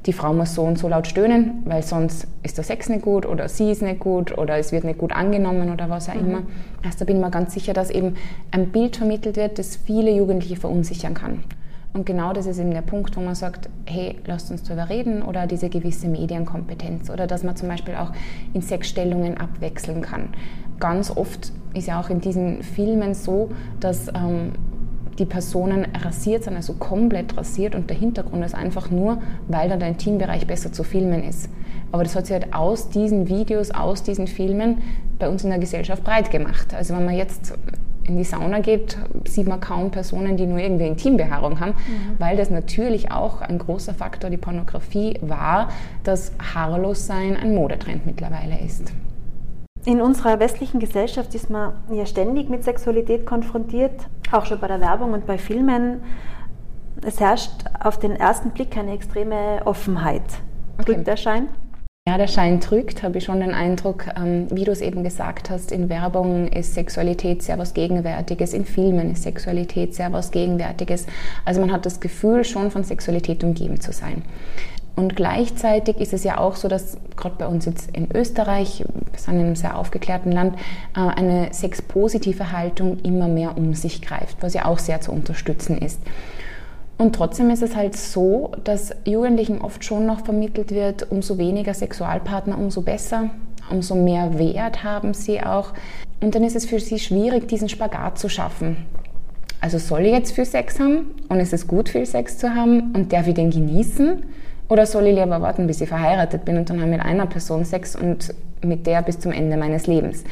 Die 0.07 0.12
Frau 0.12 0.33
muss 0.33 0.54
so 0.54 0.62
und 0.62 0.78
so 0.78 0.88
laut 0.88 1.07
stöhnen, 1.07 1.62
weil 1.66 1.83
sonst 1.83 2.26
ist 2.42 2.57
der 2.57 2.64
Sex 2.64 2.88
nicht 2.88 3.02
gut 3.02 3.26
oder 3.26 3.49
sie 3.49 3.71
ist 3.71 3.83
nicht 3.83 4.00
gut 4.00 4.37
oder 4.37 4.57
es 4.57 4.73
wird 4.73 4.85
nicht 4.85 4.99
gut 4.99 5.12
angenommen 5.12 5.71
oder 5.71 5.90
was 5.90 6.09
auch 6.09 6.14
mhm. 6.14 6.21
immer. 6.21 6.42
Also 6.85 7.00
da 7.00 7.04
bin 7.04 7.16
ich 7.16 7.23
mir 7.23 7.30
ganz 7.30 7.52
sicher, 7.52 7.75
dass 7.75 7.90
eben 7.90 8.16
ein 8.50 8.71
Bild 8.71 8.97
vermittelt 8.97 9.37
wird, 9.37 9.59
das 9.59 9.76
viele 9.76 10.11
Jugendliche 10.11 10.57
verunsichern 10.57 11.14
kann. 11.14 11.45
Und 11.92 12.07
genau 12.07 12.33
das 12.33 12.47
ist 12.47 12.59
eben 12.59 12.71
der 12.71 12.83
Punkt, 12.83 13.16
wo 13.16 13.21
man 13.21 13.35
sagt, 13.35 13.69
hey, 13.85 14.16
lasst 14.25 14.50
uns 14.50 14.62
darüber 14.62 14.88
reden 14.88 15.23
oder 15.23 15.47
diese 15.47 15.69
gewisse 15.69 16.07
Medienkompetenz 16.07 17.11
oder 17.11 17.26
dass 17.26 17.42
man 17.42 17.57
zum 17.57 17.69
Beispiel 17.69 17.97
auch 17.97 18.12
in 18.54 18.62
Sexstellungen 18.62 19.37
abwechseln 19.37 20.00
kann. 20.00 20.28
Ganz 20.78 21.11
oft 21.14 21.52
ist 21.75 21.88
ja 21.88 22.00
auch 22.00 22.09
in 22.09 22.21
diesen 22.21 22.62
Filmen 22.62 23.14
so, 23.14 23.50
dass 23.80 24.09
ähm, 24.09 24.52
die 25.20 25.26
Personen 25.26 25.86
rasiert 26.02 26.44
sind, 26.44 26.56
also 26.56 26.72
komplett 26.72 27.36
rasiert 27.36 27.74
und 27.74 27.90
der 27.90 27.96
Hintergrund 27.96 28.44
ist 28.44 28.54
einfach 28.54 28.90
nur, 28.90 29.18
weil 29.48 29.68
dann 29.68 29.78
der 29.78 29.88
Intimbereich 29.88 30.46
besser 30.46 30.72
zu 30.72 30.82
filmen 30.82 31.22
ist. 31.22 31.48
Aber 31.92 32.02
das 32.02 32.16
hat 32.16 32.26
sich 32.26 32.32
halt 32.34 32.54
aus 32.54 32.88
diesen 32.88 33.28
Videos, 33.28 33.70
aus 33.70 34.02
diesen 34.02 34.26
Filmen 34.26 34.78
bei 35.18 35.28
uns 35.28 35.44
in 35.44 35.50
der 35.50 35.58
Gesellschaft 35.58 36.02
breit 36.02 36.30
gemacht. 36.30 36.74
Also 36.74 36.96
wenn 36.96 37.04
man 37.04 37.14
jetzt 37.14 37.52
in 38.04 38.16
die 38.16 38.24
Sauna 38.24 38.60
geht, 38.60 38.96
sieht 39.26 39.46
man 39.46 39.60
kaum 39.60 39.90
Personen, 39.90 40.36
die 40.36 40.46
nur 40.46 40.58
irgendwie 40.58 40.86
Intimbehaarung 40.86 41.60
haben, 41.60 41.72
mhm. 41.72 42.18
weil 42.18 42.36
das 42.36 42.50
natürlich 42.50 43.12
auch 43.12 43.42
ein 43.42 43.58
großer 43.58 43.92
Faktor, 43.92 44.30
die 44.30 44.36
Pornografie 44.36 45.18
war, 45.20 45.68
dass 46.02 46.32
Haarlossein 46.54 47.36
ein 47.36 47.54
Modetrend 47.54 48.06
mittlerweile 48.06 48.58
ist. 48.58 48.92
In 49.87 50.02
unserer 50.02 50.38
westlichen 50.40 50.78
Gesellschaft 50.78 51.34
ist 51.34 51.49
man 51.49 51.72
ja 51.90 52.04
ständig 52.04 52.50
mit 52.50 52.64
Sexualität 52.64 53.25
konfrontiert, 53.25 53.92
auch 54.30 54.44
schon 54.44 54.60
bei 54.60 54.68
der 54.68 54.80
Werbung 54.80 55.14
und 55.14 55.26
bei 55.26 55.38
Filmen. 55.38 56.02
Es 57.02 57.18
herrscht 57.18 57.64
auf 57.82 57.99
den 57.99 58.12
ersten 58.12 58.50
Blick 58.50 58.76
eine 58.76 58.92
extreme 58.92 59.62
Offenheit. 59.64 60.22
Okay. 60.78 60.92
Drückt 60.92 61.06
der 61.06 61.16
Schein? 61.16 61.49
Ja, 62.08 62.18
der 62.18 62.28
Schein 62.28 62.60
trügt, 62.60 63.02
habe 63.02 63.18
ich 63.18 63.25
schon 63.25 63.40
den 63.40 63.54
Eindruck. 63.54 64.06
Ähm, 64.16 64.49
wie 64.50 64.64
du 64.64 64.72
es 64.72 64.80
eben 64.80 65.02
gesagt 65.02 65.49
hast, 65.49 65.70
in 65.70 65.88
Werbung 65.88 66.49
ist 66.49 66.75
Sexualität 66.75 67.42
sehr 67.42 67.58
was 67.58 67.72
Gegenwärtiges, 67.72 68.52
in 68.52 68.64
Filmen 68.64 69.12
ist 69.12 69.22
Sexualität 69.22 69.94
sehr 69.94 70.12
was 70.12 70.30
Gegenwärtiges. 70.30 71.06
Also 71.44 71.60
man 71.60 71.72
hat 71.72 71.87
das 71.87 72.00
Gefühl, 72.00 72.44
schon 72.44 72.70
von 72.70 72.84
Sexualität 72.84 73.44
umgeben 73.44 73.80
zu 73.80 73.92
sein. 73.92 74.22
Und 74.97 75.16
gleichzeitig 75.16 75.97
ist 75.99 76.12
es 76.12 76.25
ja 76.25 76.38
auch 76.38 76.56
so, 76.56 76.68
dass 76.68 76.99
gerade 77.16 77.37
bei 77.38 77.47
uns 77.47 77.64
jetzt 77.64 77.94
in 77.97 78.09
Österreich, 78.14 78.85
wir 78.87 79.18
sind 79.18 79.35
in 79.35 79.40
einem 79.40 79.56
sehr 79.56 79.78
aufgeklärten 79.78 80.32
Land, 80.32 80.56
äh, 80.97 81.00
eine 81.00 81.49
sexpositive 81.52 82.52
Haltung 82.52 82.99
immer 83.00 83.28
mehr 83.28 83.56
um 83.56 83.75
sich 83.75 84.02
greift, 84.02 84.38
was 84.40 84.54
ja 84.54 84.66
auch 84.66 84.78
sehr 84.78 85.00
zu 85.00 85.12
unterstützen 85.12 85.78
ist. 85.78 86.00
Und 86.99 87.14
trotzdem 87.14 87.49
ist 87.49 87.62
es 87.62 87.76
halt 87.76 87.97
so, 87.97 88.52
dass 88.62 88.94
Jugendlichen 89.06 89.62
oft 89.62 89.85
schon 89.85 90.04
noch 90.04 90.23
vermittelt 90.25 90.70
wird, 90.70 91.11
umso 91.11 91.38
weniger 91.38 91.73
Sexualpartner, 91.73 92.59
umso 92.59 92.82
besser, 92.82 93.30
umso 93.70 93.94
mehr 93.94 94.38
Wert 94.38 94.85
haben 94.85 95.14
sie 95.14 95.40
auch. 95.40 95.73
Und 96.20 96.35
dann 96.35 96.44
ist 96.44 96.56
es 96.56 96.66
für 96.66 96.78
sie 96.78 96.99
schwierig, 96.99 97.49
diesen 97.49 97.70
Spagat 97.70 98.18
zu 98.18 98.28
schaffen. 98.28 98.76
Also 99.62 99.78
soll 99.78 100.00
ich 100.00 100.12
jetzt 100.12 100.32
viel 100.32 100.44
Sex 100.44 100.78
haben 100.78 101.06
und 101.28 101.40
ist 101.40 101.54
es 101.54 101.66
gut, 101.66 101.88
viel 101.88 102.04
Sex 102.04 102.37
zu 102.37 102.54
haben 102.54 102.92
und 102.94 103.12
darf 103.12 103.26
ich 103.26 103.35
den 103.35 103.50
genießen? 103.50 104.23
Oder 104.70 104.86
soll 104.86 105.08
ich 105.08 105.16
lieber 105.16 105.42
warten, 105.42 105.66
bis 105.66 105.80
ich 105.80 105.88
verheiratet 105.88 106.44
bin 106.44 106.56
und 106.56 106.70
dann 106.70 106.78
habe 106.80 106.88
ich 106.88 106.96
mit 106.96 107.04
einer 107.04 107.26
Person 107.26 107.64
Sex 107.64 107.96
und 107.96 108.32
mit 108.62 108.86
der 108.86 109.02
bis 109.02 109.18
zum 109.18 109.32
Ende 109.32 109.56
meines 109.56 109.88
Lebens? 109.88 110.22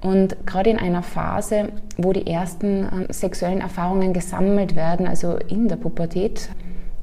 Und 0.00 0.46
gerade 0.46 0.70
in 0.70 0.78
einer 0.78 1.02
Phase, 1.02 1.70
wo 1.96 2.12
die 2.12 2.26
ersten 2.26 2.88
ähm, 2.92 3.06
sexuellen 3.08 3.60
Erfahrungen 3.60 4.12
gesammelt 4.12 4.76
werden, 4.76 5.08
also 5.08 5.38
in 5.48 5.66
der 5.66 5.76
Pubertät, 5.76 6.50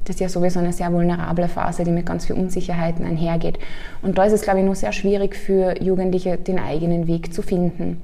das 0.04 0.16
ist 0.16 0.20
ja 0.20 0.28
sowieso 0.30 0.60
eine 0.60 0.72
sehr 0.72 0.90
vulnerable 0.90 1.46
Phase, 1.46 1.84
die 1.84 1.90
mit 1.90 2.06
ganz 2.06 2.24
vielen 2.24 2.40
Unsicherheiten 2.40 3.04
einhergeht. 3.04 3.58
Und 4.00 4.16
da 4.16 4.24
ist 4.24 4.32
es, 4.32 4.42
glaube 4.42 4.60
ich, 4.60 4.64
nur 4.64 4.74
sehr 4.74 4.92
schwierig 4.92 5.36
für 5.36 5.80
Jugendliche, 5.82 6.38
den 6.38 6.58
eigenen 6.58 7.06
Weg 7.06 7.34
zu 7.34 7.42
finden. 7.42 8.00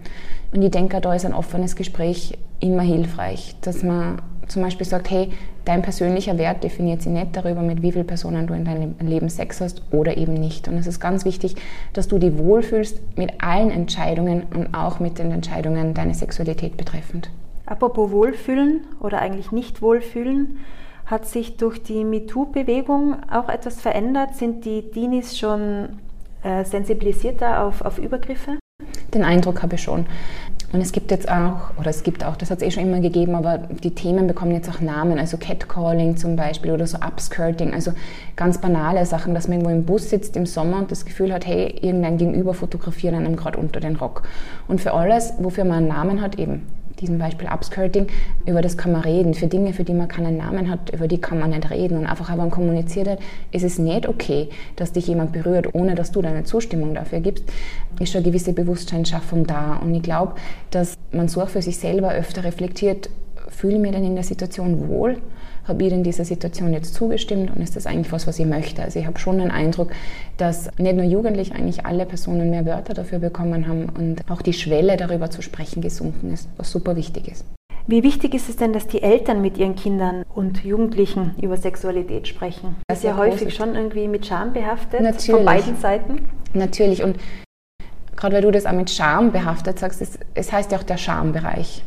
Und 0.52 0.62
ich 0.62 0.70
denke, 0.70 1.00
da 1.00 1.14
ist 1.14 1.24
ein 1.24 1.34
offenes 1.34 1.74
Gespräch 1.74 2.36
immer 2.60 2.82
hilfreich, 2.82 3.56
dass 3.62 3.82
man 3.82 4.20
zum 4.48 4.62
Beispiel 4.62 4.86
sagt, 4.86 5.10
hey, 5.10 5.30
dein 5.64 5.82
persönlicher 5.82 6.38
Wert 6.38 6.64
definiert 6.64 7.02
sich 7.02 7.12
nicht 7.12 7.36
darüber, 7.36 7.62
mit 7.62 7.82
wie 7.82 7.92
vielen 7.92 8.06
Personen 8.06 8.46
du 8.46 8.54
in 8.54 8.64
deinem 8.64 8.94
Leben 9.00 9.28
Sex 9.28 9.60
hast 9.60 9.82
oder 9.90 10.16
eben 10.16 10.34
nicht. 10.34 10.68
Und 10.68 10.78
es 10.78 10.86
ist 10.86 11.00
ganz 11.00 11.24
wichtig, 11.24 11.56
dass 11.92 12.08
du 12.08 12.18
dich 12.18 12.36
wohlfühlst 12.36 13.00
mit 13.16 13.42
allen 13.42 13.70
Entscheidungen 13.70 14.44
und 14.54 14.74
auch 14.74 15.00
mit 15.00 15.18
den 15.18 15.30
Entscheidungen 15.30 15.94
deine 15.94 16.14
Sexualität 16.14 16.76
betreffend. 16.76 17.30
Apropos 17.66 18.10
Wohlfühlen 18.10 18.80
oder 19.00 19.20
eigentlich 19.20 19.52
nicht 19.52 19.82
Wohlfühlen, 19.82 20.58
hat 21.04 21.26
sich 21.26 21.56
durch 21.56 21.82
die 21.82 22.04
MeToo-Bewegung 22.04 23.16
auch 23.30 23.48
etwas 23.48 23.80
verändert? 23.80 24.36
Sind 24.36 24.64
die 24.64 24.82
Teenies 24.90 25.38
schon 25.38 26.00
äh, 26.42 26.64
sensibilisierter 26.64 27.64
auf, 27.64 27.82
auf 27.82 27.98
Übergriffe? 27.98 28.58
Den 29.14 29.24
Eindruck 29.24 29.62
habe 29.62 29.76
ich 29.76 29.82
schon. 29.82 30.06
Und 30.70 30.82
es 30.82 30.92
gibt 30.92 31.10
jetzt 31.10 31.30
auch, 31.30 31.70
oder 31.78 31.88
es 31.88 32.02
gibt 32.02 32.24
auch, 32.24 32.36
das 32.36 32.50
hat 32.50 32.58
es 32.58 32.64
eh 32.64 32.70
schon 32.70 32.82
immer 32.82 33.00
gegeben, 33.00 33.34
aber 33.34 33.56
die 33.56 33.94
Themen 33.94 34.26
bekommen 34.26 34.52
jetzt 34.52 34.68
auch 34.68 34.80
Namen, 34.80 35.18
also 35.18 35.38
Catcalling 35.38 36.18
zum 36.18 36.36
Beispiel 36.36 36.72
oder 36.72 36.86
so 36.86 36.98
Upskirting, 36.98 37.72
also 37.72 37.92
ganz 38.36 38.58
banale 38.58 39.06
Sachen, 39.06 39.32
dass 39.32 39.48
man 39.48 39.58
irgendwo 39.60 39.74
im 39.74 39.84
Bus 39.86 40.10
sitzt 40.10 40.36
im 40.36 40.44
Sommer 40.44 40.78
und 40.78 40.90
das 40.90 41.06
Gefühl 41.06 41.32
hat, 41.32 41.46
hey, 41.46 41.74
irgendein 41.80 42.18
Gegenüber 42.18 42.52
fotografiert 42.52 43.14
einem 43.14 43.36
gerade 43.36 43.58
unter 43.58 43.80
den 43.80 43.96
Rock. 43.96 44.24
Und 44.66 44.82
für 44.82 44.92
alles, 44.92 45.32
wofür 45.38 45.64
man 45.64 45.78
einen 45.78 45.88
Namen 45.88 46.20
hat, 46.20 46.38
eben 46.38 46.66
diesem 47.00 47.18
Beispiel 47.18 47.48
Upskirting, 47.48 48.06
über 48.46 48.62
das 48.62 48.76
kann 48.76 48.92
man 48.92 49.02
reden. 49.02 49.34
Für 49.34 49.46
Dinge, 49.46 49.72
für 49.72 49.84
die 49.84 49.94
man 49.94 50.08
keinen 50.08 50.36
Namen 50.36 50.70
hat, 50.70 50.92
über 50.92 51.08
die 51.08 51.20
kann 51.20 51.38
man 51.38 51.50
nicht 51.50 51.70
reden. 51.70 51.98
Und 51.98 52.06
einfach, 52.06 52.30
aber 52.30 52.42
man 52.42 52.50
kommuniziert 52.50 53.08
hat, 53.08 53.18
ist 53.52 53.64
es 53.64 53.78
nicht 53.78 54.08
okay, 54.08 54.48
dass 54.76 54.92
dich 54.92 55.06
jemand 55.06 55.32
berührt, 55.32 55.74
ohne 55.74 55.94
dass 55.94 56.12
du 56.12 56.22
deine 56.22 56.44
Zustimmung 56.44 56.94
dafür 56.94 57.20
gibst, 57.20 57.44
ist 58.00 58.12
schon 58.12 58.22
eine 58.22 58.30
gewisse 58.30 58.52
Bewusstseinsschaffung 58.52 59.46
da. 59.46 59.76
Und 59.76 59.94
ich 59.94 60.02
glaube, 60.02 60.34
dass 60.70 60.96
man 61.12 61.28
so 61.28 61.42
auch 61.42 61.48
für 61.48 61.62
sich 61.62 61.78
selber 61.78 62.12
öfter 62.12 62.44
reflektiert, 62.44 63.10
fühle 63.48 63.74
ich 63.74 63.80
mich 63.80 63.92
denn 63.92 64.04
in 64.04 64.14
der 64.14 64.24
Situation 64.24 64.88
wohl? 64.88 65.16
Habe 65.68 65.84
ich 65.84 65.92
in 65.92 66.02
dieser 66.02 66.24
Situation 66.24 66.72
jetzt 66.72 66.94
zugestimmt 66.94 67.54
und 67.54 67.62
ist 67.62 67.76
das 67.76 67.86
eigentlich 67.86 68.12
was, 68.12 68.26
was 68.26 68.38
ich 68.38 68.46
möchte? 68.46 68.82
Also 68.82 68.98
ich 68.98 69.06
habe 69.06 69.18
schon 69.18 69.38
den 69.38 69.50
Eindruck, 69.50 69.90
dass 70.36 70.70
nicht 70.78 70.96
nur 70.96 71.04
Jugendlich 71.04 71.52
eigentlich 71.52 71.86
alle 71.86 72.06
Personen 72.06 72.50
mehr 72.50 72.66
Wörter 72.66 72.94
dafür 72.94 73.18
bekommen 73.18 73.68
haben 73.68 73.88
und 73.88 74.22
auch 74.30 74.42
die 74.42 74.52
Schwelle 74.52 74.96
darüber 74.96 75.30
zu 75.30 75.42
sprechen 75.42 75.82
gesunken 75.82 76.32
ist, 76.32 76.48
was 76.56 76.70
super 76.70 76.96
wichtig 76.96 77.28
ist. 77.28 77.44
Wie 77.86 78.02
wichtig 78.02 78.34
ist 78.34 78.50
es 78.50 78.56
denn, 78.56 78.74
dass 78.74 78.86
die 78.86 79.02
Eltern 79.02 79.40
mit 79.40 79.56
ihren 79.56 79.74
Kindern 79.74 80.22
und 80.34 80.62
Jugendlichen 80.62 81.34
über 81.40 81.56
Sexualität 81.56 82.28
sprechen? 82.28 82.76
Das 82.86 82.98
ist 82.98 83.04
ja 83.04 83.16
häufig 83.16 83.54
schon 83.54 83.74
irgendwie 83.74 84.08
mit 84.08 84.26
Scham 84.26 84.52
behaftet, 84.52 85.00
Natürlich. 85.00 85.30
von 85.30 85.44
beiden 85.46 85.76
Seiten. 85.78 86.28
Natürlich 86.52 87.02
und 87.02 87.16
gerade 88.14 88.34
weil 88.36 88.42
du 88.42 88.50
das 88.50 88.66
auch 88.66 88.72
mit 88.72 88.90
Scham 88.90 89.32
behaftet 89.32 89.78
sagst, 89.78 90.02
es, 90.02 90.18
es 90.34 90.52
heißt 90.52 90.72
ja 90.72 90.78
auch 90.78 90.82
der 90.82 90.98
Schambereich. 90.98 91.82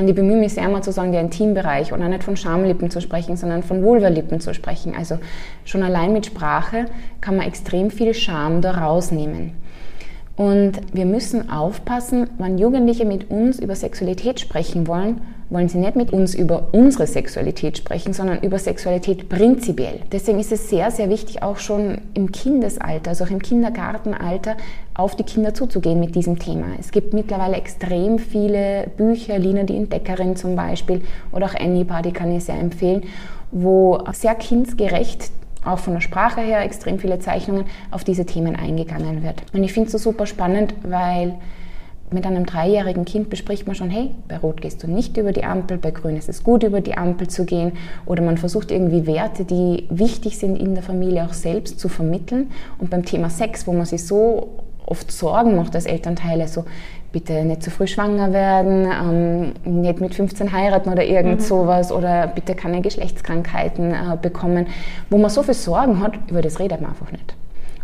Und 0.00 0.08
ich 0.08 0.14
bemühe 0.14 0.38
mich 0.38 0.54
sehr 0.54 0.64
immer 0.64 0.80
zu 0.80 0.92
sagen, 0.92 1.12
der 1.12 1.20
Intimbereich 1.20 1.92
und 1.92 2.02
auch 2.02 2.08
nicht 2.08 2.24
von 2.24 2.34
Schamlippen 2.34 2.90
zu 2.90 3.02
sprechen, 3.02 3.36
sondern 3.36 3.62
von 3.62 3.82
Vulvalippen 3.82 4.40
zu 4.40 4.54
sprechen. 4.54 4.94
Also 4.96 5.18
schon 5.66 5.82
allein 5.82 6.14
mit 6.14 6.24
Sprache 6.24 6.86
kann 7.20 7.36
man 7.36 7.46
extrem 7.46 7.90
viel 7.90 8.14
Scham 8.14 8.62
da 8.62 8.70
rausnehmen. 8.78 9.52
Und 10.40 10.80
wir 10.94 11.04
müssen 11.04 11.50
aufpassen, 11.50 12.30
wenn 12.38 12.56
Jugendliche 12.56 13.04
mit 13.04 13.30
uns 13.30 13.58
über 13.58 13.74
Sexualität 13.74 14.40
sprechen 14.40 14.86
wollen, 14.86 15.20
wollen 15.50 15.68
sie 15.68 15.76
nicht 15.76 15.96
mit 15.96 16.14
uns 16.14 16.34
über 16.34 16.68
unsere 16.72 17.06
Sexualität 17.06 17.76
sprechen, 17.76 18.14
sondern 18.14 18.40
über 18.40 18.58
Sexualität 18.58 19.28
prinzipiell. 19.28 20.00
Deswegen 20.10 20.40
ist 20.40 20.50
es 20.50 20.70
sehr, 20.70 20.90
sehr 20.92 21.10
wichtig, 21.10 21.42
auch 21.42 21.58
schon 21.58 21.98
im 22.14 22.32
Kindesalter, 22.32 23.10
also 23.10 23.24
auch 23.24 23.30
im 23.30 23.42
Kindergartenalter, 23.42 24.56
auf 24.94 25.14
die 25.14 25.24
Kinder 25.24 25.52
zuzugehen 25.52 26.00
mit 26.00 26.14
diesem 26.14 26.38
Thema. 26.38 26.68
Es 26.78 26.90
gibt 26.90 27.12
mittlerweile 27.12 27.56
extrem 27.56 28.18
viele 28.18 28.86
Bücher, 28.96 29.38
Lina 29.38 29.64
die 29.64 29.76
Entdeckerin 29.76 30.36
zum 30.36 30.56
Beispiel 30.56 31.02
oder 31.32 31.48
auch 31.48 31.54
Annie 31.54 31.84
Party 31.84 32.12
kann 32.12 32.34
ich 32.34 32.44
sehr 32.44 32.58
empfehlen, 32.58 33.02
wo 33.50 33.98
sehr 34.14 34.36
kindsgerecht 34.36 35.32
auch 35.64 35.78
von 35.78 35.94
der 35.94 36.00
Sprache 36.00 36.40
her 36.40 36.62
extrem 36.62 36.98
viele 36.98 37.18
Zeichnungen 37.18 37.64
auf 37.90 38.04
diese 38.04 38.26
Themen 38.26 38.56
eingegangen 38.56 39.22
wird. 39.22 39.42
Und 39.52 39.62
ich 39.62 39.72
finde 39.72 39.86
es 39.86 39.92
so 39.92 39.98
super 39.98 40.26
spannend, 40.26 40.74
weil 40.82 41.34
mit 42.12 42.26
einem 42.26 42.44
dreijährigen 42.44 43.04
Kind 43.04 43.30
bespricht 43.30 43.66
man 43.66 43.76
schon, 43.76 43.90
hey, 43.90 44.10
bei 44.26 44.36
Rot 44.38 44.60
gehst 44.60 44.82
du 44.82 44.88
nicht 44.88 45.16
über 45.16 45.32
die 45.32 45.44
Ampel, 45.44 45.78
bei 45.78 45.92
Grün 45.92 46.16
ist 46.16 46.28
es 46.28 46.42
gut, 46.42 46.64
über 46.64 46.80
die 46.80 46.96
Ampel 46.96 47.28
zu 47.28 47.44
gehen. 47.44 47.72
Oder 48.04 48.22
man 48.22 48.36
versucht 48.36 48.70
irgendwie 48.70 49.06
Werte, 49.06 49.44
die 49.44 49.86
wichtig 49.90 50.38
sind 50.38 50.56
in 50.56 50.74
der 50.74 50.82
Familie 50.82 51.24
auch 51.24 51.32
selbst 51.32 51.78
zu 51.78 51.88
vermitteln. 51.88 52.50
Und 52.78 52.90
beim 52.90 53.04
Thema 53.04 53.30
Sex, 53.30 53.66
wo 53.66 53.72
man 53.72 53.86
sich 53.86 54.04
so 54.04 54.64
oft 54.86 55.12
Sorgen 55.12 55.54
macht 55.54 55.74
als 55.76 55.86
Elternteile, 55.86 56.48
so 56.48 56.64
bitte 57.12 57.44
nicht 57.44 57.62
zu 57.62 57.70
früh 57.70 57.86
schwanger 57.86 58.32
werden, 58.32 59.54
ähm, 59.64 59.82
nicht 59.82 60.00
mit 60.00 60.14
15 60.14 60.52
heiraten 60.52 60.90
oder 60.90 61.04
irgend 61.04 61.40
mhm. 61.40 61.44
sowas 61.44 61.92
oder 61.92 62.26
bitte 62.28 62.54
keine 62.54 62.80
Geschlechtskrankheiten 62.80 63.92
äh, 63.92 64.16
bekommen, 64.20 64.66
wo 65.08 65.18
man 65.18 65.30
so 65.30 65.42
viel 65.42 65.54
Sorgen 65.54 66.00
hat, 66.00 66.12
über 66.28 66.42
das 66.42 66.58
redet 66.58 66.80
man 66.80 66.90
einfach 66.90 67.10
nicht. 67.12 67.34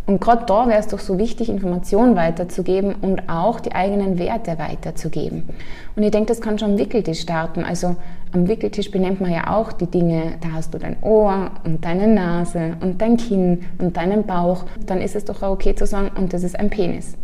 Und 0.07 0.21
gerade 0.21 0.45
da 0.47 0.69
wäre 0.69 0.79
es 0.79 0.87
doch 0.87 1.01
so 1.01 1.19
wichtig, 1.19 1.49
Informationen 1.49 2.15
weiterzugeben 2.15 2.95
und 2.95 3.29
auch 3.29 3.59
die 3.59 3.73
eigenen 3.73 4.21
Werte 4.21 4.57
weiterzugeben. 4.57 5.49
Und 5.97 6.03
ich 6.05 6.13
denke, 6.13 6.29
das 6.29 6.41
kann 6.41 6.61
schon 6.61 6.73
am 6.73 6.79
Wickeltisch 6.79 7.23
starten. 7.23 7.65
Also 7.65 7.97
am 8.33 8.47
Wickeltisch 8.47 8.93
benennt 8.93 9.21
man 9.21 9.33
ja 9.33 9.53
auch 9.57 9.73
die 9.73 9.87
Dinge, 9.87 10.35
da 10.41 10.53
hast 10.53 10.73
du 10.73 10.79
dein 10.79 10.97
Ohr 11.03 11.51
und 11.65 11.85
deine 11.85 12.07
Nase 12.07 12.77
und 12.81 13.03
dein 13.03 13.17
Kinn 13.17 13.65
und 13.79 13.97
deinen 13.97 14.25
Bauch. 14.25 14.65
Dann 14.87 15.01
ist 15.01 15.17
es 15.17 15.25
doch 15.25 15.43
auch 15.43 15.51
okay 15.51 15.75
zu 15.75 15.87
sagen, 15.87 16.13
und 16.17 16.33
das 16.33 16.45
ist 16.45 16.57
ein 16.57 16.71
Penis. 16.71 17.17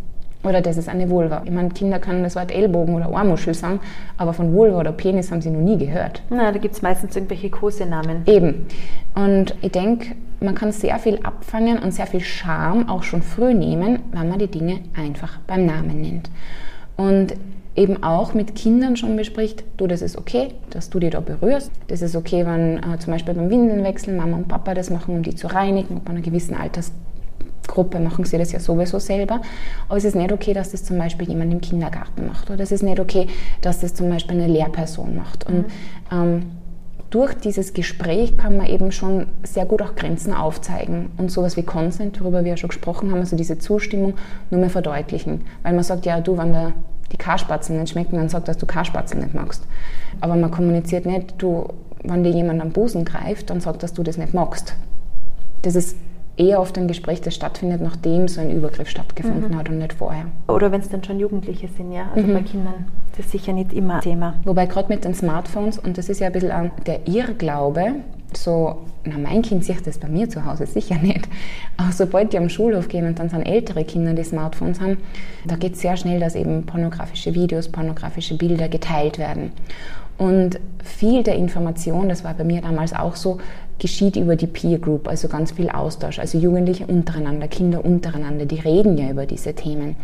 Oder 0.44 0.60
das 0.60 0.76
ist 0.76 0.88
eine 0.88 1.08
Vulva. 1.08 1.42
Ich 1.44 1.50
meine, 1.50 1.68
Kinder 1.70 1.98
können 1.98 2.22
das 2.22 2.34
Wort 2.34 2.50
Ellbogen 2.50 2.94
oder 2.94 3.10
Ohrmuschel 3.10 3.54
sagen, 3.54 3.80
aber 4.16 4.32
von 4.32 4.52
Vulva 4.52 4.80
oder 4.80 4.92
Penis 4.92 5.30
haben 5.30 5.40
sie 5.40 5.50
noch 5.50 5.60
nie 5.60 5.78
gehört. 5.78 6.22
Na, 6.30 6.50
da 6.50 6.58
gibt 6.58 6.74
es 6.74 6.82
meistens 6.82 7.14
irgendwelche 7.14 7.50
Kosenamen. 7.50 8.22
Eben. 8.26 8.66
Und 9.14 9.54
ich 9.62 9.70
denke, 9.70 10.16
man 10.40 10.54
kann 10.54 10.72
sehr 10.72 10.98
viel 10.98 11.20
abfangen 11.22 11.78
und 11.78 11.92
sehr 11.92 12.06
viel 12.06 12.20
Charme 12.20 12.88
auch 12.88 13.04
schon 13.04 13.22
früh 13.22 13.54
nehmen, 13.54 14.00
wenn 14.12 14.28
man 14.28 14.38
die 14.38 14.48
Dinge 14.48 14.80
einfach 14.96 15.38
beim 15.46 15.66
Namen 15.66 16.00
nennt. 16.00 16.30
Und 16.96 17.34
eben 17.74 18.02
auch 18.02 18.34
mit 18.34 18.54
Kindern 18.54 18.96
schon 18.96 19.16
bespricht, 19.16 19.64
du, 19.76 19.86
das 19.86 20.02
ist 20.02 20.18
okay, 20.18 20.48
dass 20.70 20.90
du 20.90 20.98
die 20.98 21.10
da 21.10 21.20
berührst. 21.20 21.70
Das 21.86 22.02
ist 22.02 22.16
okay, 22.16 22.44
wenn 22.44 22.78
äh, 22.78 22.98
zum 22.98 23.12
Beispiel 23.12 23.34
beim 23.34 23.48
Windelnwechsel 23.48 24.14
Mama 24.14 24.38
und 24.38 24.48
Papa 24.48 24.74
das 24.74 24.90
machen, 24.90 25.14
um 25.14 25.22
die 25.22 25.34
zu 25.34 25.46
reinigen, 25.46 26.02
bei 26.04 26.10
einer 26.10 26.20
gewissen 26.20 26.54
Altersgruppe 27.62 28.00
machen 28.00 28.24
sie 28.24 28.38
das 28.38 28.52
ja 28.52 28.60
sowieso 28.60 28.98
selber. 28.98 29.40
Aber 29.88 29.96
es 29.96 30.04
ist 30.04 30.16
nicht 30.16 30.32
okay, 30.32 30.52
dass 30.52 30.70
das 30.70 30.84
zum 30.84 30.98
Beispiel 30.98 31.28
jemand 31.28 31.52
im 31.52 31.60
Kindergarten 31.60 32.26
macht. 32.26 32.50
Oder 32.50 32.62
es 32.62 32.72
ist 32.72 32.82
nicht 32.82 33.00
okay, 33.00 33.28
dass 33.60 33.80
das 33.80 33.94
zum 33.94 34.08
Beispiel 34.08 34.40
eine 34.40 34.52
Lehrperson 34.52 35.16
macht. 35.16 35.46
Und 35.46 35.58
mhm. 35.58 35.64
ähm, 36.10 36.42
durch 37.10 37.34
dieses 37.34 37.74
Gespräch 37.74 38.38
kann 38.38 38.56
man 38.56 38.66
eben 38.66 38.90
schon 38.90 39.26
sehr 39.42 39.66
gut 39.66 39.82
auch 39.82 39.94
Grenzen 39.94 40.32
aufzeigen 40.32 41.10
und 41.18 41.30
sowas 41.30 41.58
wie 41.58 41.62
Consent, 41.62 42.20
worüber 42.22 42.42
wir 42.42 42.52
ja 42.52 42.56
schon 42.56 42.70
gesprochen 42.70 43.10
haben, 43.10 43.20
also 43.20 43.36
diese 43.36 43.58
Zustimmung, 43.58 44.14
nur 44.50 44.60
mehr 44.60 44.70
verdeutlichen. 44.70 45.42
Weil 45.62 45.74
man 45.74 45.84
sagt, 45.84 46.06
ja, 46.06 46.20
du, 46.20 46.38
wenn 46.38 46.52
der 46.52 46.72
die 47.12 47.18
Karspatzen 47.18 47.78
nicht 47.78 47.90
schmecken, 47.90 48.16
dann 48.16 48.30
sag, 48.30 48.46
dass 48.46 48.56
du 48.56 48.64
Karspatzen 48.64 49.20
nicht 49.20 49.34
magst. 49.34 49.66
Aber 50.22 50.34
man 50.36 50.50
kommuniziert 50.50 51.04
nicht, 51.04 51.34
du, 51.36 51.68
wenn 52.02 52.24
dir 52.24 52.30
jemand 52.30 52.62
am 52.62 52.70
Busen 52.70 53.04
greift, 53.04 53.50
dann 53.50 53.60
sag, 53.60 53.78
dass 53.80 53.92
du 53.92 54.02
das 54.02 54.16
nicht 54.16 54.32
magst. 54.32 54.74
Das 55.60 55.74
ist 55.74 55.96
eher 56.36 56.60
oft 56.60 56.76
ein 56.78 56.88
Gespräch, 56.88 57.20
das 57.20 57.34
stattfindet, 57.34 57.80
nachdem 57.80 58.28
so 58.28 58.40
ein 58.40 58.50
Übergriff 58.50 58.88
stattgefunden 58.88 59.52
mhm. 59.52 59.56
hat 59.56 59.68
und 59.68 59.78
nicht 59.78 59.92
vorher. 59.92 60.26
Oder 60.48 60.72
wenn 60.72 60.80
es 60.80 60.88
dann 60.88 61.04
schon 61.04 61.18
Jugendliche 61.18 61.68
sind, 61.68 61.92
ja. 61.92 62.10
Also 62.14 62.26
mhm. 62.26 62.34
bei 62.34 62.42
Kindern, 62.42 62.86
das 63.16 63.26
ist 63.26 63.32
sicher 63.32 63.52
nicht 63.52 63.72
immer 63.72 64.00
Thema. 64.00 64.34
Wobei 64.44 64.66
gerade 64.66 64.88
mit 64.88 65.04
den 65.04 65.14
Smartphones, 65.14 65.78
und 65.78 65.98
das 65.98 66.08
ist 66.08 66.20
ja 66.20 66.28
ein 66.28 66.32
bisschen 66.32 66.70
der 66.86 67.06
Irrglaube, 67.06 67.96
so, 68.36 68.78
na, 69.04 69.18
mein 69.18 69.42
Kind 69.42 69.64
sieht 69.64 69.86
das 69.86 69.98
bei 69.98 70.08
mir 70.08 70.28
zu 70.28 70.44
Hause 70.44 70.66
sicher 70.66 70.96
nicht. 70.96 71.28
Aber 71.76 71.92
sobald 71.92 72.32
die 72.32 72.38
am 72.38 72.48
Schulhof 72.48 72.88
gehen 72.88 73.06
und 73.06 73.18
dann 73.18 73.28
sind 73.28 73.42
ältere 73.42 73.84
Kinder, 73.84 74.14
die 74.14 74.24
Smartphones 74.24 74.80
haben, 74.80 74.98
da 75.44 75.56
geht 75.56 75.74
es 75.74 75.80
sehr 75.80 75.96
schnell, 75.96 76.20
dass 76.20 76.34
eben 76.34 76.64
pornografische 76.64 77.34
Videos, 77.34 77.68
pornografische 77.68 78.36
Bilder 78.36 78.68
geteilt 78.68 79.18
werden. 79.18 79.52
Und 80.22 80.60
viel 80.84 81.24
der 81.24 81.34
Information, 81.34 82.08
das 82.08 82.22
war 82.22 82.32
bei 82.34 82.44
mir 82.44 82.60
damals 82.60 82.92
auch 82.92 83.16
so, 83.16 83.38
geschieht 83.80 84.14
über 84.14 84.36
die 84.36 84.46
Peer 84.46 84.78
Group, 84.78 85.08
also 85.08 85.26
ganz 85.26 85.50
viel 85.50 85.68
Austausch, 85.68 86.20
also 86.20 86.38
Jugendliche 86.38 86.86
untereinander, 86.86 87.48
Kinder 87.48 87.84
untereinander, 87.84 88.46
die 88.46 88.60
reden 88.60 88.96
ja 88.96 89.10
über 89.10 89.26
diese 89.26 89.52
Themen. 89.54 89.96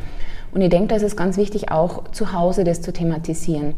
Und 0.50 0.60
ich 0.60 0.70
denke, 0.70 0.88
da 0.88 0.96
ist 0.96 1.04
es 1.04 1.14
ganz 1.14 1.36
wichtig, 1.36 1.70
auch 1.70 2.10
zu 2.10 2.32
Hause 2.32 2.64
das 2.64 2.82
zu 2.82 2.92
thematisieren. 2.92 3.74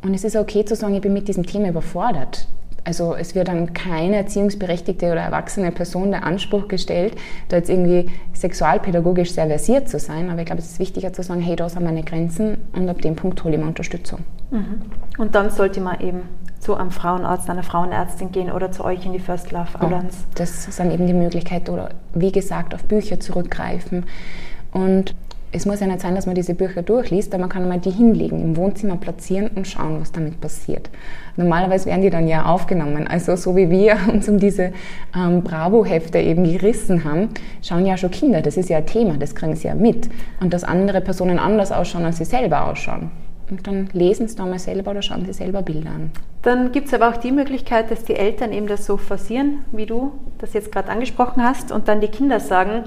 Und 0.00 0.14
es 0.14 0.24
ist 0.24 0.36
okay 0.36 0.64
zu 0.64 0.74
sagen, 0.74 0.94
ich 0.94 1.02
bin 1.02 1.12
mit 1.12 1.28
diesem 1.28 1.44
Thema 1.44 1.68
überfordert. 1.68 2.46
Also 2.84 3.14
es 3.14 3.34
wird 3.34 3.48
dann 3.48 3.72
keine 3.72 4.16
erziehungsberechtigte 4.16 5.10
oder 5.10 5.22
erwachsene 5.22 5.72
Person 5.72 6.10
der 6.10 6.24
Anspruch 6.24 6.68
gestellt, 6.68 7.16
da 7.48 7.56
jetzt 7.56 7.70
irgendwie 7.70 8.10
sexualpädagogisch 8.34 9.32
sehr 9.32 9.46
versiert 9.46 9.88
zu 9.88 9.98
sein. 9.98 10.30
Aber 10.30 10.40
ich 10.40 10.46
glaube, 10.46 10.60
es 10.60 10.72
ist 10.72 10.78
wichtiger 10.78 11.12
zu 11.12 11.22
sagen, 11.22 11.40
hey, 11.40 11.56
da 11.56 11.68
sind 11.68 11.84
meine 11.84 12.02
Grenzen 12.02 12.58
und 12.72 12.88
ab 12.88 13.00
dem 13.00 13.16
Punkt 13.16 13.42
hole 13.42 13.54
ich 13.54 13.60
mir 13.60 13.66
Unterstützung. 13.66 14.20
Mhm. 14.50 14.82
Und 15.16 15.34
dann 15.34 15.50
sollte 15.50 15.80
man 15.80 16.00
eben 16.00 16.22
zu 16.60 16.74
einem 16.74 16.90
Frauenarzt, 16.90 17.48
einer 17.50 17.62
Frauenärztin 17.62 18.32
gehen 18.32 18.50
oder 18.50 18.70
zu 18.70 18.84
euch 18.84 19.04
in 19.04 19.12
die 19.12 19.18
First 19.18 19.50
Love 19.52 19.78
Alliance. 19.78 20.18
Ja, 20.20 20.26
das 20.36 20.64
sind 20.64 20.90
eben 20.92 21.06
die 21.06 21.12
Möglichkeiten 21.14 21.70
oder 21.70 21.90
wie 22.14 22.32
gesagt 22.32 22.74
auf 22.74 22.84
Bücher 22.84 23.20
zurückgreifen. 23.20 24.04
Und 24.72 25.14
es 25.54 25.66
muss 25.66 25.78
ja 25.78 25.86
nicht 25.86 26.00
sein, 26.00 26.16
dass 26.16 26.26
man 26.26 26.34
diese 26.34 26.54
Bücher 26.54 26.82
durchliest, 26.82 27.32
aber 27.32 27.42
man 27.42 27.48
kann 27.48 27.68
mal 27.68 27.78
die 27.78 27.90
hinlegen, 27.90 28.42
im 28.42 28.56
Wohnzimmer 28.56 28.96
platzieren 28.96 29.50
und 29.54 29.68
schauen, 29.68 30.00
was 30.00 30.10
damit 30.10 30.40
passiert. 30.40 30.90
Normalerweise 31.36 31.86
werden 31.86 32.02
die 32.02 32.10
dann 32.10 32.26
ja 32.26 32.46
aufgenommen. 32.46 33.06
Also 33.06 33.36
so 33.36 33.54
wie 33.54 33.70
wir 33.70 33.96
uns 34.12 34.28
um 34.28 34.38
diese 34.38 34.72
ähm, 35.16 35.42
Bravo-Hefte 35.42 36.18
eben 36.18 36.42
gerissen 36.42 37.04
haben, 37.04 37.28
schauen 37.62 37.86
ja 37.86 37.96
schon 37.96 38.10
Kinder. 38.10 38.40
Das 38.42 38.56
ist 38.56 38.68
ja 38.68 38.78
ein 38.78 38.86
Thema, 38.86 39.16
das 39.16 39.36
kriegen 39.36 39.54
sie 39.54 39.68
ja 39.68 39.76
mit. 39.76 40.08
Und 40.40 40.52
dass 40.52 40.64
andere 40.64 41.00
Personen 41.00 41.38
anders 41.38 41.70
ausschauen, 41.70 42.04
als 42.04 42.18
sie 42.18 42.24
selber 42.24 42.68
ausschauen. 42.68 43.12
Und 43.48 43.66
dann 43.66 43.88
lesen 43.92 44.26
sie 44.26 44.36
da 44.36 44.46
mal 44.46 44.58
selber 44.58 44.90
oder 44.90 45.02
schauen 45.02 45.24
sie 45.24 45.32
selber 45.32 45.62
Bilder 45.62 45.90
an. 45.90 46.10
Dann 46.42 46.72
gibt 46.72 46.88
es 46.88 46.94
aber 46.94 47.10
auch 47.10 47.16
die 47.16 47.30
Möglichkeit, 47.30 47.90
dass 47.90 48.04
die 48.04 48.16
Eltern 48.16 48.52
eben 48.52 48.66
das 48.66 48.86
so 48.86 48.96
forcieren, 48.96 49.60
wie 49.70 49.86
du 49.86 50.12
das 50.38 50.52
jetzt 50.52 50.72
gerade 50.72 50.88
angesprochen 50.88 51.44
hast, 51.44 51.70
und 51.70 51.86
dann 51.86 52.00
die 52.00 52.08
Kinder 52.08 52.40
sagen, 52.40 52.84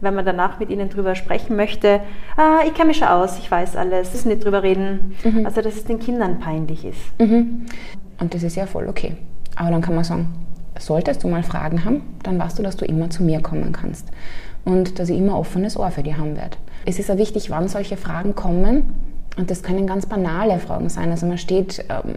wenn 0.00 0.14
man 0.14 0.24
danach 0.24 0.58
mit 0.58 0.70
ihnen 0.70 0.88
drüber 0.88 1.14
sprechen 1.14 1.56
möchte, 1.56 2.00
ah, 2.36 2.60
ich 2.66 2.74
kenne 2.74 2.88
mich 2.88 2.98
schon 2.98 3.08
aus, 3.08 3.38
ich 3.38 3.50
weiß 3.50 3.76
alles, 3.76 4.12
müssen 4.12 4.28
nicht 4.28 4.44
drüber 4.44 4.62
reden. 4.62 5.14
Mhm. 5.24 5.46
Also, 5.46 5.62
dass 5.62 5.74
es 5.74 5.84
den 5.84 5.98
Kindern 5.98 6.38
peinlich 6.38 6.84
ist. 6.84 7.20
Mhm. 7.20 7.66
Und 8.18 8.34
das 8.34 8.42
ist 8.42 8.56
ja 8.56 8.66
voll 8.66 8.88
okay. 8.88 9.16
Aber 9.56 9.70
dann 9.70 9.80
kann 9.80 9.94
man 9.94 10.04
sagen, 10.04 10.34
solltest 10.78 11.24
du 11.24 11.28
mal 11.28 11.42
Fragen 11.42 11.84
haben, 11.84 12.02
dann 12.22 12.38
weißt 12.38 12.58
du, 12.58 12.62
dass 12.62 12.76
du 12.76 12.84
immer 12.84 13.10
zu 13.10 13.22
mir 13.22 13.40
kommen 13.40 13.72
kannst. 13.72 14.08
Und 14.64 14.98
dass 14.98 15.08
ich 15.08 15.18
immer 15.18 15.38
offenes 15.38 15.78
Ohr 15.78 15.90
für 15.90 16.02
dich 16.02 16.16
haben 16.16 16.36
werde. 16.36 16.56
Es 16.84 16.98
ist 16.98 17.08
ja 17.08 17.18
wichtig, 17.18 17.50
wann 17.50 17.68
solche 17.68 17.96
Fragen 17.96 18.34
kommen. 18.34 18.94
Und 19.36 19.50
das 19.50 19.62
können 19.62 19.86
ganz 19.86 20.06
banale 20.06 20.58
Fragen 20.58 20.88
sein. 20.88 21.10
Also 21.10 21.26
man 21.26 21.38
steht 21.38 21.84
ähm, 21.88 22.14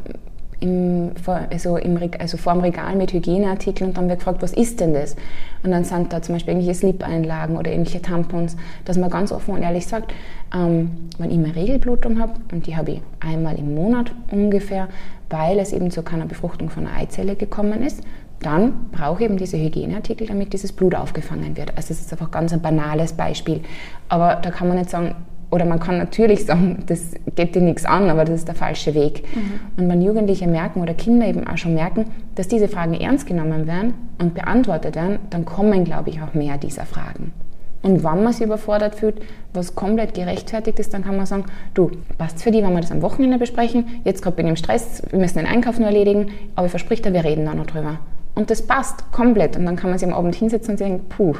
im, 0.59 1.11
also, 1.49 1.77
im, 1.77 1.99
also 2.19 2.37
vor 2.37 2.53
dem 2.53 2.61
Regal 2.61 2.95
mit 2.95 3.13
Hygieneartikeln 3.13 3.89
und 3.89 3.97
dann 3.97 4.09
wird 4.09 4.19
gefragt, 4.19 4.41
was 4.41 4.53
ist 4.53 4.79
denn 4.79 4.93
das? 4.93 5.15
Und 5.63 5.71
dann 5.71 5.83
sind 5.83 6.11
da 6.11 6.21
zum 6.21 6.35
Beispiel 6.35 6.53
irgendwelche 6.53 6.79
Slip-Einlagen 6.79 7.57
oder 7.57 7.71
irgendwelche 7.71 8.01
Tampons, 8.01 8.57
dass 8.85 8.97
man 8.97 9.09
ganz 9.09 9.31
offen 9.31 9.55
und 9.55 9.61
ehrlich 9.61 9.87
sagt, 9.87 10.13
ähm, 10.53 11.09
wenn 11.17 11.31
ich 11.31 11.37
eine 11.37 11.55
Regelblutung 11.55 12.19
habe, 12.19 12.33
und 12.51 12.67
die 12.67 12.75
habe 12.75 12.91
ich 12.91 13.01
einmal 13.19 13.57
im 13.57 13.75
Monat 13.75 14.11
ungefähr, 14.31 14.87
weil 15.29 15.59
es 15.59 15.73
eben 15.73 15.91
zu 15.91 16.01
keiner 16.01 16.25
Befruchtung 16.25 16.69
von 16.69 16.87
einer 16.87 16.97
Eizelle 16.97 17.35
gekommen 17.35 17.83
ist, 17.83 18.03
dann 18.41 18.89
brauche 18.91 19.23
ich 19.23 19.29
eben 19.29 19.37
diese 19.37 19.57
Hygieneartikel, 19.57 20.27
damit 20.27 20.53
dieses 20.53 20.71
Blut 20.71 20.95
aufgefangen 20.95 21.57
wird. 21.57 21.71
Also 21.75 21.89
das 21.89 21.99
ist 22.01 22.11
einfach 22.11 22.31
ganz 22.31 22.53
ein 22.53 22.61
banales 22.61 23.13
Beispiel. 23.13 23.61
Aber 24.07 24.35
da 24.35 24.49
kann 24.49 24.67
man 24.67 24.77
nicht 24.77 24.89
sagen, 24.89 25.15
oder 25.51 25.65
man 25.65 25.79
kann 25.79 25.97
natürlich 25.97 26.45
sagen, 26.45 26.83
das 26.85 27.11
geht 27.35 27.55
dir 27.55 27.61
nichts 27.61 27.85
an, 27.85 28.09
aber 28.09 28.25
das 28.25 28.35
ist 28.35 28.47
der 28.47 28.55
falsche 28.55 28.93
Weg. 28.93 29.23
Mhm. 29.35 29.59
Und 29.77 29.89
wenn 29.89 30.01
Jugendliche 30.01 30.47
merken 30.47 30.81
oder 30.81 30.93
Kinder 30.93 31.27
eben 31.27 31.47
auch 31.47 31.57
schon 31.57 31.73
merken, 31.73 32.05
dass 32.35 32.47
diese 32.47 32.67
Fragen 32.67 32.93
ernst 32.93 33.25
genommen 33.25 33.67
werden 33.67 33.93
und 34.19 34.35
beantwortet 34.35 34.95
werden, 34.95 35.19
dann 35.29 35.45
kommen, 35.45 35.83
glaube 35.85 36.09
ich, 36.09 36.21
auch 36.21 36.33
mehr 36.33 36.57
dieser 36.57 36.85
Fragen. 36.85 37.33
Und 37.81 38.03
wenn 38.03 38.23
man 38.23 38.33
sich 38.33 38.45
überfordert 38.45 38.95
fühlt, 38.95 39.21
was 39.53 39.73
komplett 39.73 40.13
gerechtfertigt 40.13 40.79
ist, 40.79 40.93
dann 40.93 41.03
kann 41.03 41.15
man 41.15 41.25
sagen, 41.25 41.45
du, 41.73 41.91
passt 42.17 42.43
für 42.43 42.51
die, 42.51 42.61
wenn 42.61 42.73
wir 42.73 42.81
das 42.81 42.91
am 42.91 43.01
Wochenende 43.01 43.37
besprechen, 43.37 43.85
jetzt 44.03 44.21
gerade 44.21 44.35
bin 44.35 44.47
ich 44.47 44.51
im 44.51 44.55
Stress, 44.57 45.01
wir 45.09 45.17
müssen 45.17 45.37
den 45.37 45.47
Einkauf 45.47 45.79
nur 45.79 45.87
erledigen, 45.87 46.27
aber 46.55 46.65
ich 46.65 46.71
verspreche 46.71 47.03
dir, 47.03 47.13
wir 47.13 47.23
reden 47.23 47.45
da 47.45 47.55
noch 47.55 47.67
drüber. 47.67 47.99
Und 48.35 48.49
das 48.49 48.61
passt 48.61 49.11
komplett. 49.11 49.57
Und 49.57 49.65
dann 49.65 49.75
kann 49.75 49.89
man 49.89 49.99
sich 49.99 50.07
am 50.07 50.13
Abend 50.13 50.33
hinsetzen 50.35 50.71
und 50.71 50.77
sagen, 50.77 51.01
puh, 51.09 51.33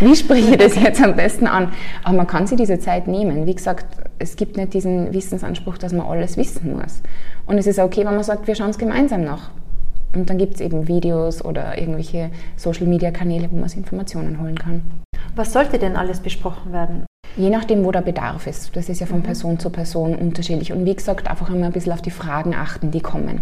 wie 0.00 0.16
spreche 0.16 0.52
ich 0.52 0.58
das 0.58 0.74
jetzt 0.74 1.02
am 1.02 1.14
besten 1.14 1.46
an? 1.46 1.72
Aber 2.02 2.16
man 2.16 2.26
kann 2.26 2.46
sich 2.46 2.56
diese 2.56 2.78
Zeit 2.78 3.06
nehmen. 3.06 3.46
Wie 3.46 3.54
gesagt, 3.54 3.86
es 4.18 4.36
gibt 4.36 4.56
nicht 4.56 4.74
diesen 4.74 5.12
Wissensanspruch, 5.12 5.78
dass 5.78 5.92
man 5.92 6.06
alles 6.06 6.36
wissen 6.36 6.76
muss. 6.76 7.00
Und 7.46 7.58
es 7.58 7.66
ist 7.66 7.78
okay, 7.78 8.04
wenn 8.04 8.14
man 8.14 8.24
sagt, 8.24 8.46
wir 8.46 8.54
schauen 8.54 8.70
es 8.70 8.78
gemeinsam 8.78 9.22
nach. 9.22 9.50
Und 10.14 10.28
dann 10.28 10.38
gibt 10.38 10.54
es 10.54 10.60
eben 10.60 10.88
Videos 10.88 11.44
oder 11.44 11.78
irgendwelche 11.78 12.30
Social-Media-Kanäle, 12.56 13.48
wo 13.50 13.56
man 13.56 13.68
sich 13.68 13.78
Informationen 13.78 14.40
holen 14.40 14.58
kann. 14.58 14.82
Was 15.34 15.52
sollte 15.52 15.78
denn 15.78 15.96
alles 15.96 16.20
besprochen 16.20 16.72
werden? 16.72 17.06
Je 17.36 17.48
nachdem, 17.48 17.84
wo 17.84 17.92
der 17.92 18.02
Bedarf 18.02 18.46
ist. 18.46 18.76
Das 18.76 18.90
ist 18.90 19.00
ja 19.00 19.06
von 19.06 19.18
mhm. 19.18 19.22
Person 19.22 19.58
zu 19.58 19.70
Person 19.70 20.14
unterschiedlich. 20.14 20.72
Und 20.72 20.84
wie 20.84 20.94
gesagt, 20.94 21.28
einfach 21.28 21.48
einmal 21.48 21.66
ein 21.66 21.72
bisschen 21.72 21.92
auf 21.92 22.02
die 22.02 22.10
Fragen 22.10 22.54
achten, 22.54 22.90
die 22.90 23.00
kommen. 23.00 23.40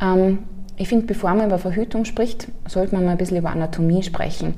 Ähm, 0.00 0.38
ich 0.82 0.88
finde, 0.88 1.06
bevor 1.06 1.32
man 1.34 1.46
über 1.46 1.58
Verhütung 1.58 2.04
spricht, 2.04 2.48
sollte 2.66 2.94
man 2.94 3.04
mal 3.04 3.12
ein 3.12 3.16
bisschen 3.16 3.36
über 3.36 3.50
Anatomie 3.50 4.02
sprechen. 4.02 4.54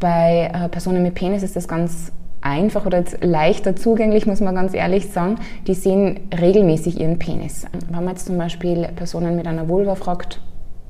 Bei 0.00 0.50
äh, 0.54 0.68
Personen 0.70 1.02
mit 1.02 1.14
Penis 1.14 1.42
ist 1.42 1.54
das 1.54 1.68
ganz 1.68 2.12
einfach 2.40 2.86
oder 2.86 2.98
jetzt 2.98 3.22
leichter 3.22 3.76
zugänglich, 3.76 4.26
muss 4.26 4.40
man 4.40 4.54
ganz 4.54 4.72
ehrlich 4.72 5.08
sagen. 5.08 5.36
Die 5.66 5.74
sehen 5.74 6.20
regelmäßig 6.40 6.98
ihren 6.98 7.18
Penis. 7.18 7.66
Wenn 7.90 8.04
man 8.04 8.14
jetzt 8.14 8.26
zum 8.26 8.38
Beispiel 8.38 8.88
Personen 8.96 9.36
mit 9.36 9.46
einer 9.46 9.68
Vulva 9.68 9.96
fragt, 9.96 10.40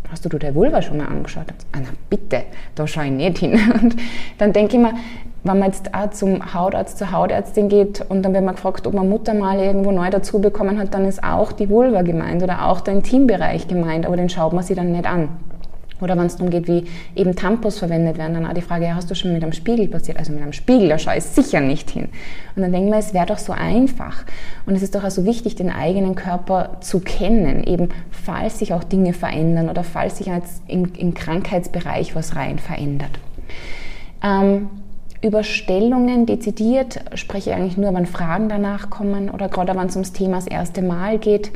hast 0.08 0.24
du 0.24 0.28
deine 0.28 0.54
Vulva 0.54 0.82
schon 0.82 0.98
mal 0.98 1.08
angeschaut? 1.08 1.46
Ah, 1.72 1.78
na 1.82 1.88
bitte, 2.08 2.44
da 2.76 2.86
schaue 2.86 3.06
ich 3.06 3.10
nicht 3.10 3.38
hin. 3.38 3.58
Und 3.82 3.96
dann 4.38 4.52
denke 4.52 4.76
ich 4.76 4.82
mir, 4.82 4.94
wenn 5.44 5.58
man 5.58 5.70
jetzt 5.72 5.92
auch 5.92 6.10
zum 6.10 6.54
Hautarzt, 6.54 6.98
zur 6.98 7.10
Hautärztin 7.10 7.68
geht 7.68 8.04
und 8.08 8.22
dann 8.22 8.32
wird 8.32 8.44
man 8.44 8.54
gefragt, 8.54 8.86
ob 8.86 8.94
man 8.94 9.08
Muttermal 9.08 9.58
irgendwo 9.58 9.90
neu 9.90 10.08
dazu 10.10 10.40
bekommen 10.40 10.78
hat, 10.78 10.94
dann 10.94 11.04
ist 11.04 11.24
auch 11.24 11.50
die 11.52 11.68
Vulva 11.68 12.02
gemeint 12.02 12.42
oder 12.42 12.66
auch 12.66 12.80
der 12.80 12.94
Intimbereich 12.94 13.66
gemeint, 13.66 14.06
aber 14.06 14.16
den 14.16 14.28
schaut 14.28 14.52
man 14.52 14.62
sich 14.62 14.76
dann 14.76 14.92
nicht 14.92 15.06
an. 15.06 15.28
Oder 16.02 16.18
wenn 16.18 16.26
es 16.26 16.36
darum 16.36 16.50
geht, 16.50 16.66
wie 16.66 16.84
eben 17.14 17.36
Tampons 17.36 17.78
verwendet 17.78 18.18
werden, 18.18 18.34
dann 18.34 18.46
auch 18.46 18.54
die 18.54 18.60
Frage, 18.60 18.86
ja, 18.86 18.96
hast 18.96 19.08
du 19.08 19.14
schon 19.14 19.32
mit 19.32 19.42
einem 19.42 19.52
Spiegel 19.52 19.86
passiert? 19.86 20.18
Also 20.18 20.32
mit 20.32 20.42
einem 20.42 20.52
Spiegel, 20.52 20.88
da 20.88 20.98
schaue 20.98 21.16
ich 21.16 21.22
sicher 21.22 21.60
nicht 21.60 21.90
hin. 21.90 22.08
Und 22.56 22.62
dann 22.62 22.72
denken 22.72 22.90
wir, 22.90 22.98
es 22.98 23.14
wäre 23.14 23.26
doch 23.26 23.38
so 23.38 23.52
einfach. 23.52 24.24
Und 24.66 24.74
es 24.74 24.82
ist 24.82 24.96
doch 24.96 25.04
auch 25.04 25.10
so 25.10 25.24
wichtig, 25.24 25.54
den 25.54 25.70
eigenen 25.70 26.16
Körper 26.16 26.78
zu 26.80 26.98
kennen, 26.98 27.62
eben 27.62 27.90
falls 28.10 28.58
sich 28.58 28.74
auch 28.74 28.82
Dinge 28.82 29.12
verändern 29.12 29.68
oder 29.68 29.84
falls 29.84 30.18
sich 30.18 30.26
jetzt 30.26 30.62
im, 30.66 30.92
im 30.98 31.14
Krankheitsbereich 31.14 32.16
was 32.16 32.34
rein 32.34 32.58
verändert. 32.58 33.12
Ähm, 34.24 34.70
über 35.22 35.44
Stellungen 35.44 36.26
dezidiert 36.26 37.00
spreche 37.14 37.50
ich 37.50 37.56
eigentlich 37.56 37.76
nur, 37.76 37.94
wenn 37.94 38.06
Fragen 38.06 38.48
danach 38.48 38.90
kommen 38.90 39.30
oder 39.30 39.48
gerade 39.48 39.74
wenn 39.74 39.86
es 39.86 39.96
ums 39.96 40.12
Thema 40.12 40.36
das 40.36 40.46
erste 40.46 40.82
Mal 40.82 41.18
geht 41.18 41.52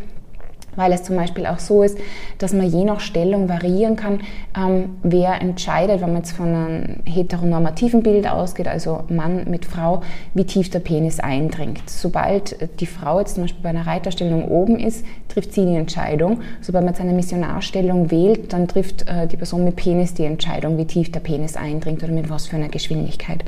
weil 0.77 0.93
es 0.93 1.03
zum 1.03 1.17
Beispiel 1.17 1.47
auch 1.47 1.59
so 1.59 1.83
ist, 1.83 1.99
dass 2.39 2.53
man 2.53 2.67
je 2.67 2.85
nach 2.85 3.01
Stellung 3.01 3.49
variieren 3.49 3.97
kann, 3.97 4.21
ähm, 4.57 4.97
wer 5.03 5.41
entscheidet, 5.41 6.01
wenn 6.01 6.13
man 6.13 6.19
jetzt 6.19 6.33
von 6.33 6.55
einem 6.55 6.97
heteronormativen 7.05 8.03
Bild 8.03 8.29
ausgeht, 8.29 8.69
also 8.69 9.01
Mann 9.09 9.47
mit 9.49 9.65
Frau, 9.65 10.03
wie 10.35 10.45
tief 10.45 10.71
der 10.71 10.81
Penis 10.81 11.21
eindringt. 11.21 11.89
Sobald 11.89 12.81
die 12.81 12.87
Frau 12.87 13.19
jetzt 13.19 13.35
zum 13.35 13.45
Beispiel 13.45 13.63
bei 13.63 13.71
einer 13.71 13.87
Reiterstellung 13.87 14.47
oben 14.49 14.79
ist, 14.79 15.05
trifft 15.29 15.53
sie 15.53 15.67
die 15.67 15.77
Entscheidung. 15.77 16.41
Sobald 16.61 16.85
man 16.85 16.95
jetzt 16.95 17.01
eine 17.01 17.13
Missionarstellung 17.13 18.11
wählt, 18.11 18.53
dann 18.53 18.69
trifft 18.69 19.09
äh, 19.09 19.27
die 19.27 19.37
Person 19.37 19.65
mit 19.65 19.77
Penis 19.77 20.15
die 20.15 20.25
Entscheidung, 20.25 20.79
wie 20.79 20.85
tief 20.85 21.11
der 21.11 21.21
Penis 21.21 21.57
eindringt 21.57 22.03
oder 22.03 22.13
mit 22.13 22.31
was 22.31 22.47
für 22.47 22.57
einer 22.57 22.69
Geschwindigkeit. 22.69 23.45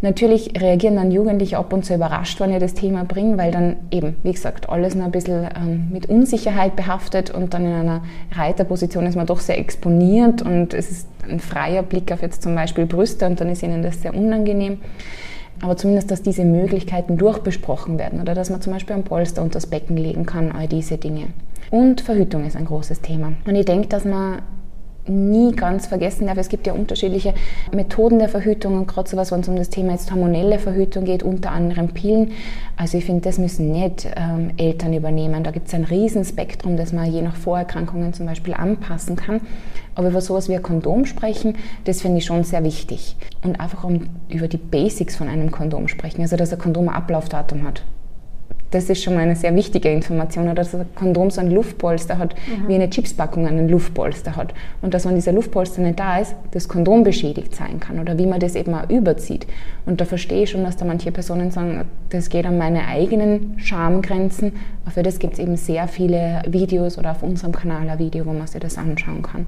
Natürlich 0.00 0.60
reagieren 0.60 0.96
dann 0.96 1.10
Jugendliche 1.10 1.56
ab 1.56 1.72
und 1.72 1.84
zu 1.84 1.94
überrascht, 1.94 2.40
wenn 2.40 2.52
ich 2.52 2.58
das 2.58 2.74
Thema 2.74 3.04
bringe, 3.04 3.38
weil 3.38 3.50
dann 3.50 3.76
eben, 3.90 4.16
wie 4.22 4.32
gesagt, 4.32 4.68
alles 4.68 4.94
noch 4.94 5.06
ein 5.06 5.10
bisschen 5.10 5.48
ähm, 5.56 5.88
mit 5.90 6.06
Unsicherheit 6.06 6.76
behaftet 6.76 7.30
und 7.30 7.54
dann 7.54 7.64
in 7.64 7.72
einer 7.72 8.02
Reiterposition 8.32 9.06
ist 9.06 9.16
man 9.16 9.26
doch 9.26 9.40
sehr 9.40 9.58
exponiert 9.58 10.42
und 10.42 10.74
es 10.74 10.90
ist 10.90 11.08
ein 11.28 11.40
freier 11.40 11.82
Blick 11.82 12.12
auf 12.12 12.20
jetzt 12.20 12.42
zum 12.42 12.54
Beispiel 12.54 12.86
Brüste 12.86 13.26
und 13.26 13.40
dann 13.40 13.48
ist 13.48 13.62
ihnen 13.62 13.82
das 13.82 14.02
sehr 14.02 14.14
unangenehm. 14.14 14.78
Aber 15.62 15.76
zumindest, 15.76 16.10
dass 16.10 16.20
diese 16.20 16.44
Möglichkeiten 16.44 17.16
durchbesprochen 17.16 17.98
werden 17.98 18.20
oder 18.20 18.34
dass 18.34 18.50
man 18.50 18.60
zum 18.60 18.72
Beispiel 18.72 18.96
ein 18.96 19.04
Polster 19.04 19.40
unter 19.40 19.54
das 19.54 19.66
Becken 19.66 19.96
legen 19.96 20.26
kann, 20.26 20.52
all 20.52 20.66
diese 20.68 20.98
Dinge. 20.98 21.28
Und 21.70 22.00
Verhütung 22.00 22.44
ist 22.44 22.56
ein 22.56 22.66
großes 22.66 23.00
Thema. 23.00 23.32
Und 23.46 23.54
ich 23.54 23.64
denke, 23.64 23.88
dass 23.88 24.04
man 24.04 24.42
nie 25.06 25.52
ganz 25.52 25.86
vergessen 25.86 26.26
darf. 26.26 26.38
Es 26.38 26.48
gibt 26.48 26.66
ja 26.66 26.72
unterschiedliche 26.72 27.34
Methoden 27.72 28.18
der 28.18 28.28
Verhütung 28.28 28.78
und 28.78 28.88
gerade 28.88 29.08
so 29.08 29.16
was, 29.16 29.32
wenn 29.32 29.40
es 29.40 29.48
um 29.48 29.56
das 29.56 29.70
Thema 29.70 29.92
jetzt 29.92 30.10
hormonelle 30.10 30.58
Verhütung 30.58 31.04
geht, 31.04 31.22
unter 31.22 31.52
anderem 31.52 31.88
Pillen. 31.88 32.32
Also 32.76 32.98
ich 32.98 33.04
finde, 33.04 33.22
das 33.22 33.38
müssen 33.38 33.72
nicht 33.72 34.08
ähm, 34.16 34.50
Eltern 34.56 34.94
übernehmen. 34.94 35.44
Da 35.44 35.50
gibt 35.50 35.68
es 35.68 35.74
ein 35.74 35.84
Riesenspektrum, 35.84 36.76
das 36.76 36.92
man 36.92 37.10
je 37.10 37.22
nach 37.22 37.36
Vorerkrankungen 37.36 38.14
zum 38.14 38.26
Beispiel 38.26 38.54
anpassen 38.54 39.16
kann. 39.16 39.40
Aber 39.94 40.08
über 40.08 40.20
sowas 40.20 40.48
wie 40.48 40.56
ein 40.56 40.62
Kondom 40.62 41.06
sprechen, 41.06 41.56
das 41.84 42.02
finde 42.02 42.18
ich 42.18 42.24
schon 42.24 42.44
sehr 42.44 42.64
wichtig. 42.64 43.16
Und 43.42 43.60
einfach 43.60 43.84
um 43.84 44.08
über 44.28 44.48
die 44.48 44.56
Basics 44.58 45.16
von 45.16 45.28
einem 45.28 45.50
Kondom 45.50 45.88
sprechen. 45.88 46.22
Also 46.22 46.36
dass 46.36 46.52
ein 46.52 46.58
Kondom 46.58 46.88
ein 46.88 46.94
Ablaufdatum 46.94 47.64
hat 47.64 47.82
das 48.70 48.90
ist 48.90 49.02
schon 49.02 49.14
mal 49.14 49.20
eine 49.20 49.36
sehr 49.36 49.54
wichtige 49.54 49.90
Information, 49.90 50.44
oder 50.44 50.54
dass 50.54 50.74
ein 50.74 50.86
Kondom 50.94 51.30
so 51.30 51.40
ein 51.40 51.50
Luftpolster 51.50 52.18
hat, 52.18 52.34
mhm. 52.34 52.68
wie 52.68 52.74
eine 52.74 52.90
Chipspackung 52.90 53.46
einen 53.46 53.68
Luftpolster 53.68 54.36
hat. 54.36 54.52
Und 54.82 54.94
dass, 54.94 55.06
wenn 55.06 55.14
dieser 55.14 55.32
Luftpolster 55.32 55.80
nicht 55.80 55.98
da 55.98 56.18
ist, 56.18 56.34
das 56.50 56.68
Kondom 56.68 57.04
beschädigt 57.04 57.54
sein 57.54 57.78
kann 57.80 58.00
oder 58.00 58.18
wie 58.18 58.26
man 58.26 58.40
das 58.40 58.54
eben 58.56 58.74
auch 58.74 58.88
überzieht. 58.90 59.46
Und 59.86 60.00
da 60.00 60.04
verstehe 60.04 60.42
ich 60.42 60.50
schon, 60.50 60.64
dass 60.64 60.76
da 60.76 60.84
manche 60.84 61.12
Personen 61.12 61.50
sagen, 61.50 61.84
das 62.10 62.28
geht 62.28 62.46
an 62.46 62.58
meine 62.58 62.86
eigenen 62.86 63.58
Schamgrenzen. 63.58 64.52
Aber 64.84 64.92
für 64.92 65.02
das 65.02 65.18
gibt 65.18 65.34
es 65.34 65.38
eben 65.38 65.56
sehr 65.56 65.88
viele 65.88 66.42
Videos 66.46 66.98
oder 66.98 67.12
auf 67.12 67.22
unserem 67.22 67.52
Kanal 67.52 67.88
ein 67.88 67.98
Video, 67.98 68.26
wo 68.26 68.32
man 68.32 68.46
sich 68.46 68.60
das 68.60 68.76
anschauen 68.76 69.22
kann. 69.22 69.46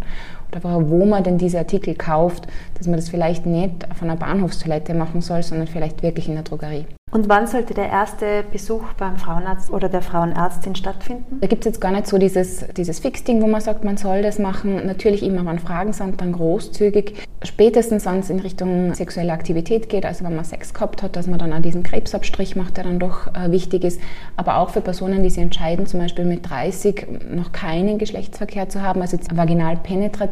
Oder 0.51 0.89
wo 0.89 1.05
man 1.05 1.25
denn 1.25 1.39
diese 1.39 1.59
Artikel 1.59 1.95
kauft, 1.95 2.47
dass 2.79 2.87
man 2.87 2.97
das 2.97 3.09
vielleicht 3.09 3.47
nicht 3.47 3.91
auf 3.91 4.03
einer 4.03 4.17
Bahnhofstoilette 4.17 4.95
machen 4.95 5.21
soll, 5.21 5.43
sondern 5.43 5.67
vielleicht 5.67 6.03
wirklich 6.03 6.29
in 6.29 6.35
der 6.35 6.45
Drogerie. 6.45 6.87
Und 7.13 7.29
wann 7.29 7.47
sollte 7.47 7.73
der 7.73 7.89
erste 7.89 8.43
Besuch 8.51 8.83
beim 8.99 9.17
Frauenarzt 9.17 9.71
oder 9.71 9.89
der 9.89 10.03
Frauenärztin 10.03 10.75
stattfinden? 10.75 11.39
Da 11.41 11.47
gibt 11.47 11.65
es 11.65 11.67
jetzt 11.67 11.81
gar 11.81 11.93
nicht 11.93 12.09
so 12.09 12.19
dieses, 12.19 12.67
dieses 12.77 12.99
Fixding, 12.99 13.41
wo 13.41 13.47
man 13.47 13.61
sagt, 13.61 13.85
man 13.85 13.97
soll 13.97 14.23
das 14.23 14.41
machen. 14.41 14.85
Natürlich 14.85 15.23
immer, 15.23 15.47
wenn 15.47 15.61
Fragen 15.61 15.93
sind, 15.93 16.21
dann 16.21 16.33
großzügig. 16.33 17.15
Spätestens, 17.45 18.07
wenn 18.07 18.19
es 18.19 18.29
in 18.29 18.41
Richtung 18.41 18.93
sexuelle 18.93 19.33
Aktivität 19.33 19.89
geht, 19.89 20.05
also 20.05 20.25
wenn 20.25 20.35
man 20.35 20.45
Sex 20.45 20.75
gehabt 20.75 21.05
hat, 21.05 21.15
dass 21.15 21.29
man 21.29 21.39
dann 21.39 21.53
auch 21.53 21.61
diesen 21.61 21.85
Krebsabstrich 21.85 22.57
macht, 22.57 22.77
der 22.77 22.85
dann 22.85 22.99
doch 22.99 23.29
äh, 23.29 23.53
wichtig 23.53 23.85
ist. 23.85 24.01
Aber 24.37 24.57
auch 24.57 24.71
für 24.71 24.81
Personen, 24.81 25.23
die 25.23 25.31
sich 25.31 25.43
entscheiden, 25.43 25.87
zum 25.87 26.01
Beispiel 26.01 26.25
mit 26.25 26.51
30 26.51 27.07
noch 27.31 27.53
keinen 27.53 27.99
Geschlechtsverkehr 27.99 28.69
zu 28.69 28.83
haben, 28.83 29.01
also 29.01 29.17
jetzt 29.17 29.35
vaginal 29.37 29.77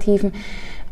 penetrativen, 0.04 0.32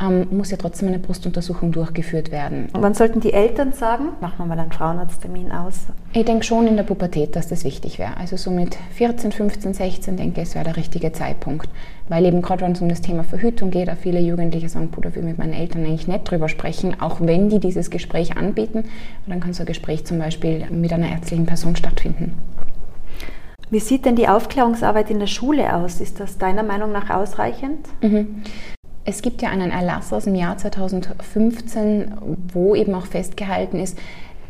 ähm, 0.00 0.26
muss 0.30 0.50
ja 0.50 0.56
trotzdem 0.56 0.88
eine 0.88 0.98
Brustuntersuchung 0.98 1.70
durchgeführt 1.70 2.32
werden. 2.32 2.68
Und 2.72 2.82
wann 2.82 2.94
sollten 2.94 3.20
die 3.20 3.32
Eltern 3.32 3.72
sagen, 3.72 4.08
machen 4.20 4.38
wir 4.38 4.46
mal 4.46 4.58
einen 4.58 4.72
Frauenarzttermin 4.72 5.52
aus? 5.52 5.86
Ich 6.12 6.24
denke 6.24 6.44
schon 6.44 6.66
in 6.66 6.76
der 6.76 6.82
Pubertät, 6.82 7.36
dass 7.36 7.48
das 7.48 7.64
wichtig 7.64 7.98
wäre. 7.98 8.16
Also 8.16 8.36
so 8.36 8.50
mit 8.50 8.76
14, 8.94 9.32
15, 9.32 9.74
16 9.74 10.16
denke 10.16 10.40
ich, 10.40 10.48
es 10.48 10.54
wäre 10.54 10.64
der 10.64 10.76
richtige 10.76 11.12
Zeitpunkt. 11.12 11.68
Weil 12.08 12.24
eben 12.24 12.42
gerade 12.42 12.62
wenn 12.62 12.72
es 12.72 12.80
um 12.80 12.88
das 12.88 13.00
Thema 13.00 13.22
Verhütung 13.22 13.70
geht, 13.70 13.88
auch 13.88 13.96
viele 13.96 14.20
Jugendliche 14.20 14.68
sagen, 14.68 14.90
Bruder, 14.90 15.14
will 15.14 15.22
mit 15.22 15.38
meinen 15.38 15.54
Eltern 15.54 15.84
eigentlich 15.84 16.08
nicht 16.08 16.30
drüber 16.30 16.48
sprechen, 16.48 17.00
auch 17.00 17.20
wenn 17.20 17.48
die 17.48 17.60
dieses 17.60 17.90
Gespräch 17.90 18.36
anbieten. 18.36 18.78
Und 18.78 19.28
dann 19.28 19.40
kann 19.40 19.52
so 19.52 19.62
ein 19.62 19.66
Gespräch 19.66 20.04
zum 20.04 20.18
Beispiel 20.18 20.66
mit 20.70 20.92
einer 20.92 21.10
ärztlichen 21.10 21.46
Person 21.46 21.76
stattfinden. 21.76 22.34
Wie 23.70 23.80
sieht 23.80 24.04
denn 24.04 24.16
die 24.16 24.28
Aufklärungsarbeit 24.28 25.10
in 25.10 25.18
der 25.18 25.26
Schule 25.26 25.74
aus? 25.74 26.02
Ist 26.02 26.20
das 26.20 26.36
deiner 26.36 26.62
Meinung 26.62 26.92
nach 26.92 27.08
ausreichend? 27.08 27.88
Mhm. 28.02 28.42
Es 29.04 29.22
gibt 29.22 29.42
ja 29.42 29.50
einen 29.50 29.70
Erlass 29.70 30.12
aus 30.12 30.24
dem 30.24 30.34
Jahr 30.34 30.56
2015, 30.56 32.14
wo 32.52 32.74
eben 32.74 32.94
auch 32.94 33.06
festgehalten 33.06 33.80
ist, 33.80 33.98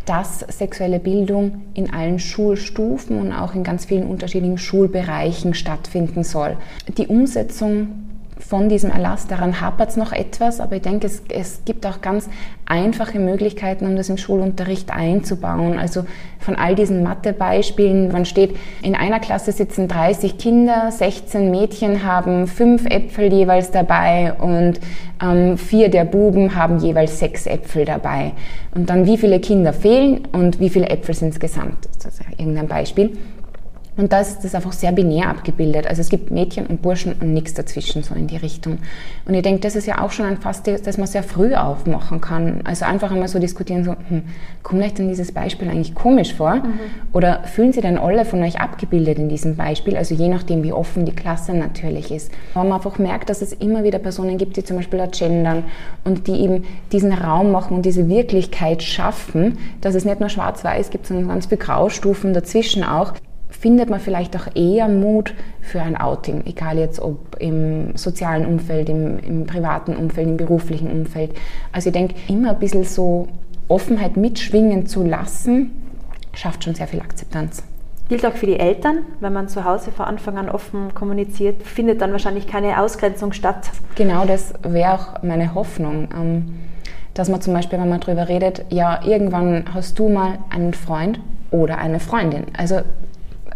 dass 0.05 0.41
sexuelle 0.41 0.99
Bildung 0.99 1.63
in 1.75 1.93
allen 1.93 2.19
Schulstufen 2.19 3.21
und 3.21 3.33
auch 3.33 3.55
in 3.55 3.63
ganz 3.63 3.85
vielen 3.85 4.07
unterschiedlichen 4.07 4.59
Schulbereichen 4.59 5.55
stattfinden 5.55 6.25
soll. 6.25 6.57
Die 6.99 7.07
Umsetzung 7.07 8.12
von 8.47 8.69
diesem 8.69 8.91
Erlass. 8.91 9.27
Daran 9.27 9.61
hapert 9.61 9.91
es 9.91 9.97
noch 9.97 10.13
etwas, 10.13 10.61
aber 10.61 10.77
ich 10.77 10.83
denke, 10.83 11.07
es, 11.07 11.23
es 11.29 11.63
gibt 11.65 11.87
auch 11.87 12.01
ganz 12.01 12.29
einfache 12.67 13.19
Möglichkeiten, 13.19 13.87
um 13.87 13.97
das 13.97 14.09
im 14.09 14.19
Schulunterricht 14.19 14.91
einzubauen. 14.91 15.79
Also 15.79 16.05
von 16.39 16.57
all 16.57 16.75
diesen 16.75 17.03
Mathebeispielen, 17.03 18.11
man 18.13 18.25
steht, 18.25 18.57
in 18.83 18.95
einer 18.95 19.21
Klasse 19.21 19.53
sitzen 19.53 19.89
30 19.89 20.39
Kinder, 20.39 20.91
16 20.91 21.51
Mädchen 21.51 22.05
haben 22.05 22.47
fünf 22.47 22.87
Äpfel 22.87 23.33
jeweils 23.33 23.71
dabei 23.71 24.35
und 24.35 24.81
ähm, 25.23 25.57
vier 25.57 25.89
der 25.89 26.05
Buben 26.05 26.55
haben 26.55 26.79
jeweils 26.79 27.19
sechs 27.19 27.47
Äpfel 27.47 27.85
dabei. 27.85 28.33
Und 28.75 28.91
dann 28.91 29.07
wie 29.07 29.19
viele 29.19 29.41
Kinder 29.41 29.73
fehlen 29.73 30.29
und 30.33 30.61
wie 30.61 30.69
viele 30.69 30.89
Äpfel 30.89 31.15
sind 31.15 31.29
insgesamt. 31.29 31.89
Das 32.03 32.07
ist 32.07 32.21
irgendein 32.39 32.69
Beispiel. 32.69 33.17
Und 33.95 34.13
da 34.13 34.21
ist 34.21 34.43
das 34.43 34.55
einfach 34.55 34.73
sehr 34.73 34.91
binär 34.91 35.29
abgebildet. 35.29 35.87
Also 35.87 36.01
es 36.01 36.09
gibt 36.09 36.31
Mädchen 36.31 36.67
und 36.67 36.81
Burschen 36.81 37.13
und 37.21 37.35
nichts 37.35 37.53
dazwischen, 37.53 38.03
so 38.03 38.15
in 38.15 38.27
die 38.27 38.39
Richtung. 38.39 38.79
Und 39.27 39.35
ich 39.35 39.43
denke, 39.43 39.61
das 39.61 39.77
ist 39.77 39.87
ja 39.87 40.01
auch 40.01 40.11
schon 40.11 40.25
ein 40.25 40.39
Fass, 40.39 40.63
das 40.63 40.97
man 40.97 41.07
sehr 41.07 41.23
früh 41.23 41.55
aufmachen 41.55 42.23
kann. 42.23 42.61
Also 42.65 42.87
einfach 42.87 43.13
einmal 43.13 43.29
so 43.29 43.39
diskutieren, 43.39 43.85
so, 43.85 43.95
hm, 44.09 44.23
kommt 44.63 44.83
euch 44.83 44.95
denn 44.95 45.09
dieses 45.09 45.33
Beispiel 45.33 45.69
eigentlich 45.69 45.95
komisch 45.95 46.33
vor? 46.33 46.55
Mhm. 46.55 46.81
Oder 47.13 47.45
fühlen 47.45 47.75
Sie 47.75 47.83
denn 47.83 47.99
alle 47.99 48.25
von 48.25 48.43
euch 48.43 48.61
abgebildet 48.61 49.19
in 49.19 49.29
diesem 49.29 49.57
Beispiel? 49.57 49.97
Also 49.97 50.15
je 50.15 50.29
nachdem, 50.29 50.63
wie 50.63 50.73
offen 50.73 51.05
die 51.05 51.15
Klasse 51.15 51.53
natürlich 51.53 52.11
ist. 52.11 52.33
Aber 52.55 52.65
man 52.65 52.79
einfach 52.79 52.99
merkt, 52.99 53.29
dass 53.29 53.43
es 53.43 53.53
immer 53.53 53.85
wieder 53.85 53.99
Personen 53.99 54.39
gibt, 54.39 54.57
die 54.57 54.65
zum 54.65 54.79
Beispiel 54.79 55.01
auch 55.01 55.11
gendern 55.11 55.65
und 56.05 56.29
die 56.29 56.41
eben 56.41 56.65
diesen 56.93 57.13
Raum 57.13 57.53
machen 57.53 57.77
und 57.77 57.85
diese 57.85 58.09
Wirklichkeit 58.09 58.83
schaffen, 58.83 59.59
dass 59.83 59.95
es 59.95 60.07
nicht 60.07 60.21
nur 60.21 60.31
schwarz-weiß 60.31 60.89
gibt, 60.89 61.07
sondern 61.07 61.29
ganz 61.29 61.47
viele 61.47 61.59
Graustufen 61.59 62.33
dazwischen 62.33 62.85
auch 62.85 63.13
findet 63.63 63.89
man 63.89 64.01
vielleicht 64.01 64.37
auch 64.37 64.49
eher 64.57 64.89
Mut 64.89 65.35
für 65.61 65.81
ein 65.81 65.97
Outing, 65.97 66.43
egal 66.47 66.79
jetzt 66.79 67.01
ob 67.01 67.37
im 67.39 67.97
sozialen 67.97 68.45
Umfeld, 68.45 68.89
im, 68.89 69.21
im 69.21 69.47
privaten 69.47 69.95
Umfeld, 69.95 70.27
im 70.27 70.37
beruflichen 70.37 70.91
Umfeld. 70.91 71.31
Also 71.71 71.91
ich 71.91 71.93
denke, 71.93 72.17
immer 72.27 72.51
ein 72.51 72.59
bisschen 72.59 72.83
so 72.83 73.29
Offenheit 73.69 74.17
mitschwingen 74.17 74.87
zu 74.87 75.05
lassen, 75.05 75.71
schafft 76.35 76.65
schon 76.65 76.75
sehr 76.75 76.89
viel 76.89 77.01
Akzeptanz. 77.01 77.63
Gilt 78.09 78.27
auch 78.27 78.33
für 78.33 78.47
die 78.47 78.59
Eltern, 78.59 79.05
wenn 79.21 79.33
man 79.33 79.47
zu 79.47 79.65
Hause 79.65 79.93
von 79.93 80.07
Anfang 80.07 80.39
an 80.39 80.49
offen 80.49 80.93
kommuniziert, 80.93 81.63
findet 81.63 82.01
dann 82.01 82.11
wahrscheinlich 82.11 82.49
keine 82.49 82.83
Ausgrenzung 82.83 83.33
statt. 83.33 83.71
Genau, 83.95 84.25
das 84.25 84.55
wäre 84.65 84.95
auch 84.95 85.23
meine 85.23 85.55
Hoffnung, 85.55 86.09
ähm, 86.13 86.55
dass 87.15 87.29
man 87.29 87.41
zum 87.41 87.55
Beispiel, 87.55 87.79
wenn 87.79 87.89
man 87.89 88.01
darüber 88.01 88.29
redet, 88.29 88.65
ja, 88.71 89.05
irgendwann 89.07 89.67
hast 89.73 90.01
du 90.01 90.09
mal 90.09 90.41
einen 90.51 90.75
Freund 90.75 91.21
oder 91.53 91.79
eine 91.79 92.01
Freundin. 92.01 92.47
Also 92.57 92.81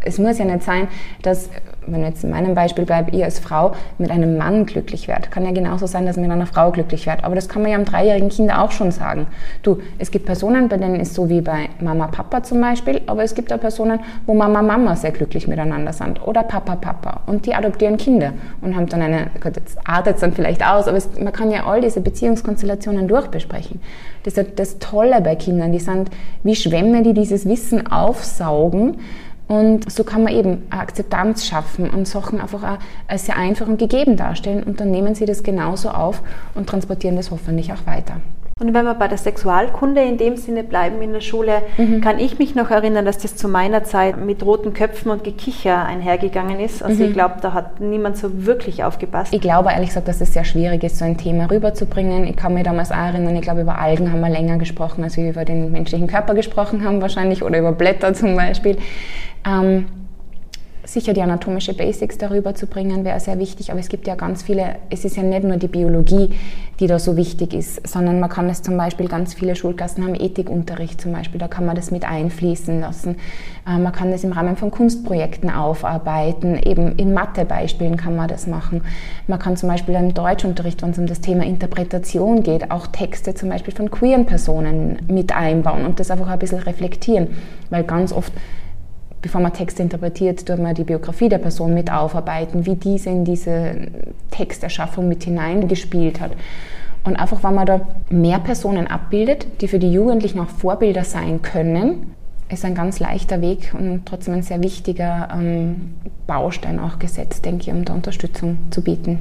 es 0.07 0.19
muss 0.19 0.39
ja 0.39 0.45
nicht 0.45 0.63
sein, 0.63 0.89
dass 1.23 1.51
wenn 1.87 2.03
jetzt 2.03 2.25
in 2.25 2.31
meinem 2.31 2.55
Beispiel 2.55 2.85
bleibt, 2.85 3.15
ich 3.15 3.23
als 3.23 3.39
Frau 3.39 3.73
mit 3.99 4.11
einem 4.11 4.37
Mann 4.37 4.67
glücklich 4.67 5.09
werde, 5.09 5.29
kann 5.29 5.45
ja 5.45 5.53
genauso 5.53 5.87
sein, 5.87 6.07
dass 6.07 6.17
ich 6.17 6.23
mit 6.23 6.31
einer 6.31 6.47
Frau 6.47 6.71
glücklich 6.71 7.07
werde. 7.07 7.25
Aber 7.25 7.35
das 7.35 7.49
kann 7.49 7.63
man 7.63 7.71
ja 7.71 7.77
am 7.77 7.85
dreijährigen 7.85 8.29
Kind 8.29 8.53
auch 8.53 8.71
schon 8.71 8.91
sagen. 8.91 9.27
Du, 9.63 9.81
es 9.99 10.11
gibt 10.11 10.27
Personen, 10.27 10.69
bei 10.69 10.77
denen 10.77 10.97
ist 10.97 11.15
so 11.15 11.29
wie 11.29 11.41
bei 11.41 11.69
Mama, 11.81 12.09
Papa 12.09 12.43
zum 12.43 12.61
Beispiel, 12.61 13.01
aber 13.07 13.23
es 13.23 13.35
gibt 13.35 13.53
auch 13.53 13.61
Personen, 13.61 14.01
wo 14.27 14.35
Mama, 14.35 14.63
Mama 14.63 14.97
sehr 14.97 15.13
glücklich 15.13 15.47
miteinander 15.49 15.93
sind 15.93 16.27
oder 16.27 16.43
Papa, 16.43 16.77
Papa 16.77 17.21
und 17.27 17.47
die 17.47 17.55
adoptieren 17.55 17.97
Kinder 17.97 18.33
und 18.61 18.77
haben 18.77 18.87
dann 18.87 19.03
eine, 19.03 19.31
Gott, 19.41 19.57
jetzt 19.57 19.79
artet 19.85 20.17
es 20.17 20.21
dann 20.21 20.33
vielleicht 20.33 20.67
aus, 20.67 20.89
aber 20.89 20.97
es, 20.97 21.09
man 21.19 21.33
kann 21.33 21.51
ja 21.51 21.67
all 21.67 21.81
diese 21.81 22.01
Beziehungskonstellationen 22.01 23.09
durchbesprechen. 23.09 23.81
Das 24.25 24.37
ist 24.37 24.59
das 24.59 24.79
Tolle 24.79 25.21
bei 25.21 25.37
Kindern, 25.37 25.73
die 25.73 25.79
sind 25.79 26.11
wie 26.43 26.57
Schwämme, 26.57 27.03
die 27.03 27.15
dieses 27.15 27.47
Wissen 27.47 27.87
aufsaugen 27.87 28.97
und 29.49 29.91
so 29.91 30.03
kann 30.03 30.25
man 30.25 30.33
eben 30.33 30.67
Akzeptanz 30.71 31.47
schaffen 31.47 31.89
und 31.91 32.09
Sachen 32.09 32.41
einfach 32.41 32.63
auch 32.65 32.79
als 33.07 33.27
sehr 33.27 33.37
einfach 33.37 33.69
und 33.69 33.79
gegeben 33.79 34.17
darstellen. 34.17 34.65
Und 34.65 34.81
dann 34.81 34.91
nehmen 34.91 35.15
sie 35.15 35.25
das 35.25 35.43
genauso 35.43 35.91
auf 35.91 36.23
und 36.55 36.69
transportieren 36.69 37.17
das 37.17 37.31
hoffentlich 37.31 37.73
auch 37.73 37.87
weiter. 37.87 38.21
Und 38.59 38.73
wenn 38.73 38.87
wir 38.87 38.95
bei 38.95 39.07
der 39.07 39.19
Sexualkunde 39.19 40.03
in 40.03 40.17
dem 40.17 40.39
Sinne 40.39 40.65
bleiben 40.65 41.03
in 41.03 41.13
der 41.13 41.21
Schule, 41.21 41.61
mhm. 41.77 42.01
kann 42.01 42.19
ich 42.19 42.39
mich 42.39 42.55
noch 42.55 42.71
erinnern, 42.71 43.05
dass 43.05 43.19
das 43.19 43.37
zu 43.37 43.49
meiner 43.49 43.85
Zeit 43.85 44.17
mit 44.17 44.43
roten 44.43 44.73
Köpfen 44.73 45.11
und 45.11 45.25
Gekicher 45.25 45.85
einhergegangen 45.85 46.59
ist. 46.59 46.83
Also 46.83 47.03
mhm. 47.03 47.09
ich 47.09 47.13
glaube, 47.13 47.35
da 47.43 47.53
hat 47.53 47.81
niemand 47.81 48.17
so 48.17 48.47
wirklich 48.47 48.83
aufgepasst. 48.83 49.35
Ich 49.35 49.43
glaube 49.43 49.73
ehrlich 49.73 49.91
gesagt, 49.91 50.09
dass 50.09 50.23
es 50.23 50.33
sehr 50.33 50.47
schwierig 50.47 50.83
ist, 50.85 50.97
so 50.97 51.05
ein 51.05 51.19
Thema 51.19 51.51
rüberzubringen. 51.51 52.27
Ich 52.27 52.37
kann 52.37 52.55
mich 52.55 52.63
damals 52.63 52.93
auch 52.93 52.97
erinnern, 52.97 53.37
ich 53.37 53.43
glaube, 53.43 53.61
über 53.61 53.79
Algen 53.79 54.11
haben 54.11 54.21
wir 54.21 54.31
länger 54.31 54.57
gesprochen, 54.57 55.05
als 55.05 55.19
wir 55.19 55.29
über 55.29 55.45
den 55.45 55.71
menschlichen 55.71 56.07
Körper 56.07 56.33
gesprochen 56.33 56.83
haben 56.83 57.03
wahrscheinlich 57.03 57.43
oder 57.43 57.59
über 57.59 57.73
Blätter 57.73 58.15
zum 58.15 58.37
Beispiel. 58.37 58.79
Ähm, 59.47 59.85
sicher 60.87 61.13
die 61.13 61.21
anatomische 61.21 61.75
Basics 61.75 62.17
darüber 62.17 62.55
zu 62.55 62.67
bringen, 62.67 63.05
wäre 63.05 63.21
sehr 63.21 63.39
wichtig, 63.39 63.71
aber 63.71 63.81
es 63.81 63.89
gibt 63.89 64.07
ja 64.07 64.15
ganz 64.15 64.43
viele, 64.43 64.77
es 64.89 65.05
ist 65.05 65.17
ja 65.17 65.23
nicht 65.23 65.45
nur 65.45 65.57
die 65.57 65.69
Biologie, 65.69 66.31
die 66.79 66.87
da 66.87 66.99
so 66.99 67.17
wichtig 67.17 67.55
ist, 67.55 67.87
sondern 67.89 68.21
man 68.21 68.31
kann 68.31 68.49
es 68.49 68.63
zum 68.63 68.77
Beispiel, 68.77 69.09
ganz 69.09 69.35
viele 69.35 69.57
Schulklassen 69.57 70.05
haben 70.05 70.15
Ethikunterricht 70.15 71.01
zum 71.01 71.13
Beispiel, 71.13 71.41
da 71.41 71.49
kann 71.49 71.67
man 71.67 71.75
das 71.75 71.91
mit 71.91 72.05
einfließen 72.05 72.81
lassen. 72.81 73.17
Äh, 73.67 73.79
man 73.79 73.93
kann 73.93 74.11
das 74.11 74.25
im 74.25 74.33
Rahmen 74.33 74.57
von 74.57 74.71
Kunstprojekten 74.71 75.51
aufarbeiten, 75.51 76.59
eben 76.63 76.97
in 76.97 77.13
Mathebeispielen 77.13 77.97
kann 77.97 78.15
man 78.15 78.29
das 78.29 78.47
machen. 78.47 78.83
Man 79.27 79.39
kann 79.39 79.57
zum 79.57 79.69
Beispiel 79.69 79.95
im 79.95 80.15
Deutschunterricht, 80.15 80.83
wenn 80.83 80.91
es 80.91 80.99
um 80.99 81.07
das 81.07 81.21
Thema 81.21 81.45
Interpretation 81.45 82.43
geht, 82.43 82.71
auch 82.71 82.87
Texte 82.87 83.35
zum 83.35 83.49
Beispiel 83.49 83.75
von 83.75 83.91
queeren 83.91 84.27
Personen 84.27 84.99
mit 85.09 85.35
einbauen 85.35 85.85
und 85.85 85.99
das 85.99 86.11
einfach 86.11 86.29
ein 86.29 86.39
bisschen 86.39 86.61
reflektieren, 86.61 87.29
weil 87.71 87.85
ganz 87.85 88.13
oft 88.13 88.33
bevor 89.27 89.41
man 89.41 89.53
Texte 89.53 89.83
interpretiert, 89.83 90.47
tut 90.47 90.61
man 90.61 90.73
die 90.73 90.85
Biografie 90.85 91.29
der 91.29 91.39
Person 91.39 91.75
mit 91.75 91.91
aufarbeiten, 91.91 92.65
wie 92.65 92.77
diese 92.77 93.11
in 93.11 93.25
diese 93.25 93.89
Texterschaffung 94.31 95.09
mit 95.09 95.25
hineingespielt 95.25 96.21
hat. 96.21 96.31
Und 97.03 97.17
einfach, 97.17 97.43
wenn 97.43 97.57
man 97.57 97.67
da 97.67 97.81
mehr 98.09 98.39
Personen 98.39 98.87
abbildet, 98.87 99.61
die 99.61 99.67
für 99.67 99.81
die 99.81 99.91
Jugendlichen 99.91 100.39
auch 100.39 100.49
Vorbilder 100.49 101.03
sein 101.03 101.43
können, 101.43 102.15
ist 102.49 102.65
ein 102.65 102.77
ganz 102.77 103.01
leichter 103.01 103.41
Weg 103.41 103.75
und 103.77 104.07
trotzdem 104.07 104.35
ein 104.35 104.43
sehr 104.43 104.63
wichtiger 104.63 105.29
ähm, 105.35 105.95
Baustein 106.29 106.79
auch 106.79 107.01
gesetzt, 107.01 107.45
denke 107.45 107.63
ich, 107.63 107.71
um 107.73 107.85
da 107.85 107.95
Unterstützung 107.95 108.59
zu 108.71 108.81
bieten. 108.81 109.19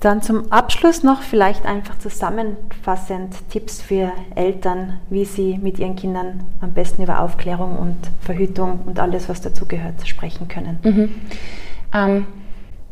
Dann 0.00 0.22
zum 0.22 0.50
Abschluss 0.50 1.02
noch 1.02 1.20
vielleicht 1.20 1.66
einfach 1.66 1.98
zusammenfassend 1.98 3.34
Tipps 3.50 3.82
für 3.82 4.12
Eltern, 4.34 4.98
wie 5.10 5.26
sie 5.26 5.58
mit 5.58 5.78
ihren 5.78 5.94
Kindern 5.94 6.44
am 6.62 6.72
besten 6.72 7.02
über 7.02 7.20
Aufklärung 7.20 7.76
und 7.76 7.96
Verhütung 8.22 8.80
und 8.86 8.98
alles, 8.98 9.28
was 9.28 9.42
dazugehört, 9.42 10.08
sprechen 10.08 10.48
können. 10.48 10.78
Mhm. 10.82 11.14
Ähm, 11.92 12.26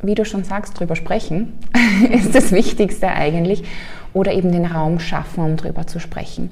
wie 0.02 0.14
du 0.14 0.26
schon 0.26 0.44
sagst, 0.44 0.78
drüber 0.78 0.96
sprechen 0.96 1.54
ist 2.10 2.34
das 2.34 2.52
Wichtigste 2.52 3.08
eigentlich. 3.08 3.64
Oder 4.12 4.32
eben 4.32 4.52
den 4.52 4.66
Raum 4.66 5.00
schaffen, 5.00 5.44
um 5.44 5.56
drüber 5.56 5.86
zu 5.86 6.00
sprechen. 6.00 6.50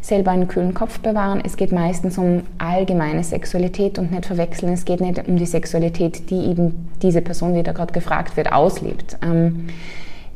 Selber 0.00 0.30
einen 0.30 0.48
kühlen 0.48 0.74
Kopf 0.74 1.00
bewahren. 1.00 1.42
Es 1.44 1.56
geht 1.56 1.72
meistens 1.72 2.16
um 2.16 2.42
allgemeine 2.58 3.22
Sexualität 3.22 3.98
und 3.98 4.10
nicht 4.10 4.26
verwechseln. 4.26 4.72
Es 4.72 4.84
geht 4.84 5.00
nicht 5.00 5.28
um 5.28 5.36
die 5.36 5.46
Sexualität, 5.46 6.30
die 6.30 6.46
eben 6.46 6.90
diese 7.02 7.20
Person, 7.20 7.54
die 7.54 7.62
da 7.62 7.72
gerade 7.72 7.92
gefragt 7.92 8.36
wird, 8.36 8.52
auslebt. 8.52 9.18
Ähm, 9.22 9.68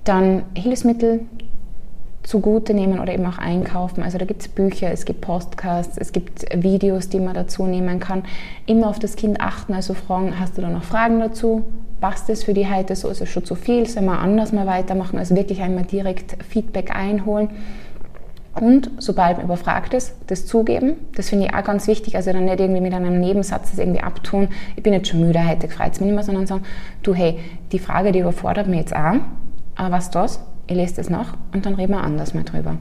dann 0.05 0.43
Hilfsmittel 0.55 1.21
zugute 2.25 2.75
nehmen 2.75 2.99
oder 2.99 3.13
eben 3.13 3.27
auch 3.27 3.39
einkaufen. 3.39 4.03
Also 4.03 4.19
da 4.19 4.25
gibt 4.25 4.43
es 4.43 4.49
Bücher, 4.49 4.91
es 4.91 5.05
gibt 5.05 5.21
Podcasts, 5.21 5.97
es 5.99 6.13
gibt 6.13 6.45
Videos, 6.55 7.09
die 7.09 7.21
man 7.21 7.35
dazu 7.35 7.67
nehmen 7.67 8.01
kann. 8.01 8.25
Immer 8.67 8.89
auf 8.89 8.99
das 8.99 9.17
Kind 9.17 9.41
achten, 9.41 9.75
also 9.75 9.95
fragen, 9.95 10.39
hast 10.41 10.59
du 10.59 10.63
da 10.63 10.71
noch 10.71 10.83
Fragen 10.83 11.21
dazu? 11.21 11.65
Passt 12.01 12.29
es 12.31 12.43
für 12.43 12.55
die 12.55 12.69
heute 12.69 12.97
so? 12.97 13.09
Ist 13.09 13.21
es 13.21 13.29
schon 13.29 13.45
zu 13.45 13.55
viel? 13.55 13.87
Sollen 13.87 14.07
wir 14.07 14.19
anders 14.19 14.53
mal 14.53 14.67
weitermachen? 14.67 15.19
Also 15.19 15.37
wirklich 15.37 15.61
einmal 15.61 15.85
direkt 15.85 16.43
Feedback 16.45 16.95
einholen. 16.95 17.51
Und 18.61 18.91
sobald 18.99 19.39
man 19.39 19.47
überfragt 19.47 19.95
ist, 19.95 20.15
das 20.29 20.47
zugeben. 20.47 20.95
Das 21.17 21.29
finde 21.29 21.47
ich 21.47 21.55
auch 21.55 21.65
ganz 21.65 21.89
wichtig. 21.89 22.17
Also 22.17 22.33
dann 22.33 22.45
nicht 22.45 22.61
irgendwie 22.61 22.81
mit 22.81 22.95
einem 22.95 23.21
Nebensatz 23.21 23.71
das 23.71 23.79
irgendwie 23.79 24.01
abtun. 24.01 24.49
Ich 24.77 24.83
bin 24.83 24.93
jetzt 24.93 25.09
schon 25.09 25.21
müde, 25.21 25.47
heute 25.47 25.67
gefreut 25.67 25.93
es 25.93 26.01
mich 26.01 26.07
nicht 26.07 26.15
mehr, 26.15 26.25
sondern 26.25 26.47
sagen, 26.47 26.63
du 27.03 27.15
hey, 27.15 27.39
die 27.73 27.79
Frage, 27.79 28.13
die 28.13 28.21
überfordert 28.21 28.69
mich 28.69 28.79
jetzt 28.79 28.95
auch. 28.95 29.17
Aber 29.75 29.91
was 29.91 30.11
das? 30.11 30.41
Ich 30.67 30.77
lese 30.77 30.97
das 30.97 31.11
nach 31.11 31.37
und 31.53 31.67
dann 31.67 31.75
reden 31.75 31.93
wir 31.93 32.03
anders 32.03 32.33
mal 32.33 32.45
drüber. 32.45 32.79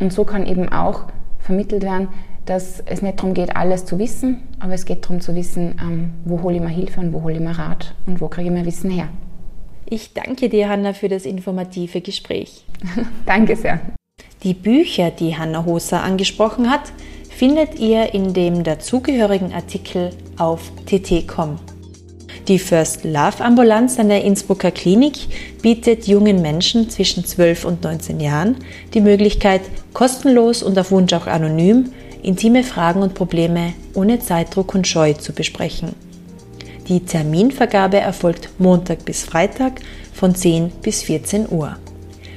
Und 0.00 0.12
so 0.12 0.24
kann 0.24 0.46
eben 0.46 0.70
auch 0.70 1.04
vermittelt 1.38 1.82
werden, 1.82 2.08
dass 2.46 2.80
es 2.80 3.02
nicht 3.02 3.18
darum 3.18 3.34
geht, 3.34 3.54
alles 3.56 3.84
zu 3.84 3.98
wissen, 3.98 4.42
aber 4.58 4.74
es 4.74 4.84
geht 4.84 5.04
darum 5.04 5.20
zu 5.20 5.36
wissen, 5.36 5.76
ähm, 5.80 6.14
wo 6.24 6.42
hole 6.42 6.56
ich 6.56 6.62
mir 6.62 6.68
Hilfe 6.68 7.00
und 7.00 7.12
wo 7.12 7.22
hole 7.22 7.34
ich 7.34 7.40
mir 7.40 7.56
Rat 7.56 7.94
und 8.06 8.20
wo 8.20 8.28
kriege 8.28 8.48
ich 8.48 8.54
mir 8.54 8.66
Wissen 8.66 8.90
her. 8.90 9.08
Ich 9.88 10.14
danke 10.14 10.48
dir, 10.48 10.68
Hanna, 10.68 10.92
für 10.92 11.08
das 11.08 11.24
informative 11.24 12.00
Gespräch. 12.00 12.64
danke 13.26 13.54
sehr. 13.56 13.80
Die 14.42 14.54
Bücher, 14.54 15.12
die 15.12 15.36
Hanna 15.36 15.64
Hoser 15.64 16.02
angesprochen 16.02 16.68
hat, 16.68 16.92
findet 17.30 17.78
ihr 17.78 18.12
in 18.12 18.34
dem 18.34 18.64
dazugehörigen 18.64 19.52
Artikel 19.52 20.10
auf 20.36 20.72
tt.com. 20.86 21.58
Die 22.48 22.58
First 22.58 23.04
Love 23.04 23.40
Ambulanz 23.40 24.00
an 24.00 24.08
der 24.08 24.24
Innsbrucker 24.24 24.72
Klinik 24.72 25.28
bietet 25.62 26.08
jungen 26.08 26.42
Menschen 26.42 26.90
zwischen 26.90 27.24
12 27.24 27.64
und 27.64 27.84
19 27.84 28.18
Jahren 28.18 28.56
die 28.94 29.00
Möglichkeit, 29.00 29.60
kostenlos 29.92 30.64
und 30.64 30.76
auf 30.76 30.90
Wunsch 30.90 31.12
auch 31.12 31.28
anonym 31.28 31.92
intime 32.24 32.64
Fragen 32.64 33.02
und 33.02 33.14
Probleme 33.14 33.74
ohne 33.94 34.18
Zeitdruck 34.18 34.74
und 34.74 34.88
Scheu 34.88 35.12
zu 35.12 35.32
besprechen. 35.32 35.94
Die 36.88 37.00
Terminvergabe 37.00 37.98
erfolgt 37.98 38.48
Montag 38.58 39.04
bis 39.04 39.22
Freitag 39.22 39.80
von 40.12 40.34
10 40.34 40.70
bis 40.82 41.02
14 41.02 41.46
Uhr. 41.48 41.76